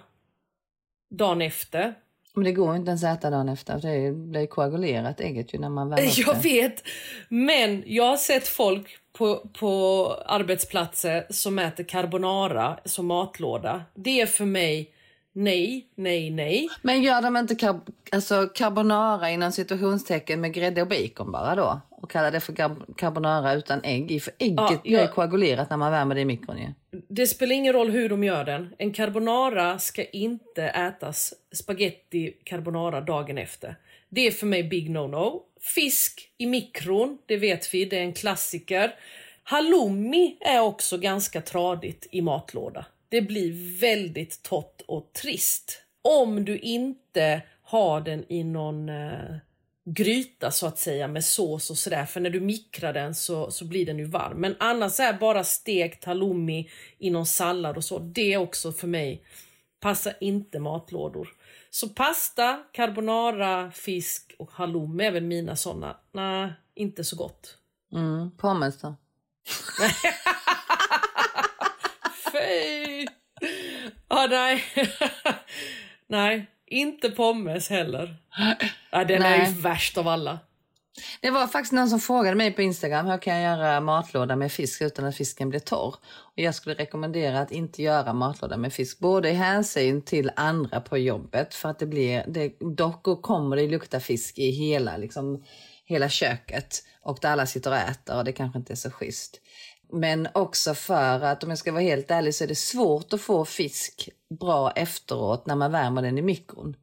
[1.16, 1.94] dagen efter.
[2.34, 3.80] Men det går inte ens att äta dagen efter.
[3.80, 6.84] för Det blir koagulerat ägget ju när man upp Jag vet,
[7.30, 13.84] men jag har sett folk på, på arbetsplatser som äter carbonara som matlåda.
[13.94, 14.92] Det är för mig
[15.36, 16.70] nej, nej, nej.
[16.82, 17.80] Men gör de inte kar-
[18.12, 21.82] alltså carbonara inom situationstecken med grädde och bacon bara då?
[21.90, 22.56] Och kallar det för
[22.98, 24.20] carbonara utan ägg i?
[24.20, 27.00] För ägget Ja, jag- koagulerat när man värmer det i mikron ju.
[27.08, 28.74] Det spelar ingen roll hur de gör den.
[28.78, 33.76] En carbonara ska inte ätas spaghetti carbonara dagen efter.
[34.10, 35.42] Det är för mig big no-no.
[35.76, 38.96] Fisk i mikron, det vet vi, det är en klassiker.
[39.44, 42.86] Halloumi är också ganska tradigt i matlåda.
[43.10, 45.82] Det blir väldigt torrt och trist.
[46.02, 49.36] Om du inte har den i någon eh,
[49.86, 52.06] gryta så att säga med sås och sådär.
[52.06, 54.38] För när du mikrar den så, så blir den ju varm.
[54.38, 58.00] Men annars är bara stekt halloumi i någon sallad och så.
[58.00, 59.24] Det är också för mig
[59.86, 61.30] passar inte matlådor.
[61.70, 65.98] Så pasta, carbonara, fisk och halloumi är väl mina såna.
[66.12, 67.58] Nej, inte så gott.
[67.94, 68.88] Mm, pommes då?
[72.36, 73.08] Fy!
[74.10, 74.64] Ja, nej.
[76.08, 78.18] nej, inte pommes heller.
[78.92, 79.50] Ja, den är Nej.
[79.50, 80.40] ju värst av alla.
[81.22, 84.52] Det var faktiskt någon som frågade mig på Instagram hur kan jag göra matlåda med
[84.52, 85.96] fisk utan att fisken blir torr.
[86.06, 90.82] Och jag skulle rekommendera att inte göra matlåda med fisk, både i hänsyn till andra
[90.82, 95.44] på jobbet för att det blir, det, dock kommer det lukta fisk i hela, liksom,
[95.86, 99.42] hela köket och där alla sitter och äter och det kanske inte är så schysst.
[99.92, 103.22] Men också för att om jag ska vara helt ärlig så är det svårt att
[103.22, 104.10] få fisk
[104.40, 106.76] bra efteråt när man värmer den i mikron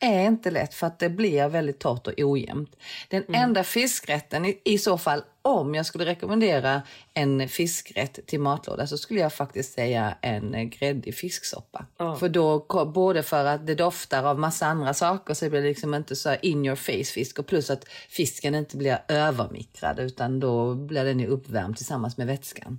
[0.00, 2.76] är inte lätt för att det blir väldigt torrt och ojämnt.
[3.08, 6.82] Den enda fiskrätten i, i så fall, om jag skulle rekommendera
[7.14, 11.86] en fiskrätt till matlåda så skulle jag faktiskt säga en gräddig fisksoppa.
[12.18, 15.94] För då, både för att det doftar av massa andra saker så blir det liksom
[15.94, 20.74] inte så in your face fisk och plus att fisken inte blir övermikrad utan då
[20.74, 22.78] blir den ju uppvärmd tillsammans med vätskan.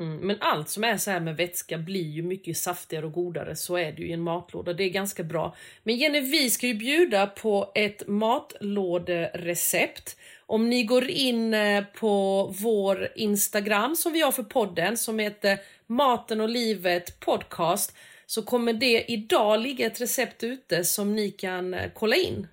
[0.00, 3.56] Mm, men allt som är så här med vätska blir ju mycket saftigare och godare.
[3.56, 4.72] Så är det ju i en matlåda.
[4.72, 5.56] Det är ganska bra.
[5.82, 10.16] Men Jenny, vi ska ju bjuda på ett matlåderecept.
[10.46, 15.58] Om ni går in eh, på vår Instagram som vi har för podden som heter
[15.86, 21.74] Maten och livet podcast så kommer det idag ligga ett recept ute som ni kan
[21.74, 22.46] eh, kolla in.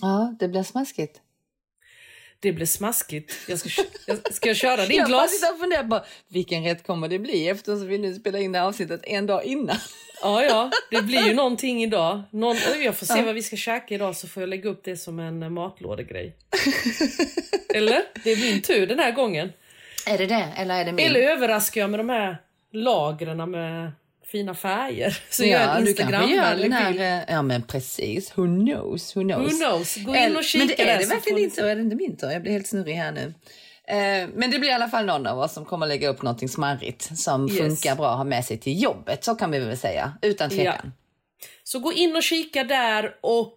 [0.00, 1.20] Ja, det blir smaskigt.
[2.44, 3.34] Det blir smaskigt.
[3.48, 5.22] Jag ska, jag, ska jag köra din jag glas?
[5.22, 8.52] Jag sitter och funderar på vilken rätt kommer det bli eftersom vi nu spelar in
[8.52, 9.76] det här avsnittet en dag innan.
[10.22, 12.22] Ja, ja, det blir ju någonting idag.
[12.30, 13.24] Någon, jag får se ja.
[13.24, 16.36] vad vi ska käka idag så får jag lägga upp det som en matlådegrej.
[17.74, 18.02] Eller?
[18.24, 19.52] Det är min tur den här gången.
[20.06, 20.48] Är det det?
[20.56, 21.06] Eller är det min?
[21.06, 22.36] Eller överraskar jag med de här
[22.72, 23.92] lagren med
[24.26, 25.18] fina färger.
[25.30, 27.22] Så ja, gör en Instagram-vänlig bild.
[27.28, 29.52] Ja men precis, who knows, who knows.
[29.52, 31.64] Who knows, gå in och kika Men det, är det verkligen din tur?
[31.64, 32.30] Är det inte min tur?
[32.30, 33.34] Jag blir helt snurrig här nu.
[33.88, 36.48] Eh, men det blir i alla fall någon av oss som kommer lägga upp någonting
[36.48, 37.58] smarrigt som Yes.
[37.58, 39.24] funkar bra att ha med sig till jobbet.
[39.24, 40.92] Så kan vi väl säga, utan tvekan.
[41.64, 43.48] Så gå in och kika där och eh,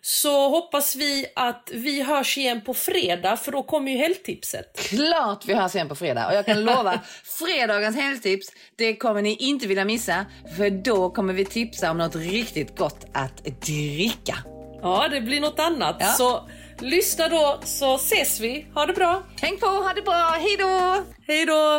[0.00, 4.76] så hoppas vi att vi hörs igen på fredag för då kommer ju helgtipset.
[4.76, 7.00] Klart vi hörs igen på fredag och jag kan lova
[7.38, 12.16] fredagens helgtips, det kommer ni inte vilja missa för då kommer vi tipsa om något
[12.16, 14.36] riktigt gott att dricka.
[14.82, 15.96] Ja, det blir något annat.
[16.00, 16.06] Ja.
[16.06, 16.48] Så
[16.78, 18.66] lyssna då så ses vi.
[18.74, 19.22] Ha det bra.
[19.40, 21.04] Häng på, ha det bra, hej då!
[21.26, 21.78] Hej då!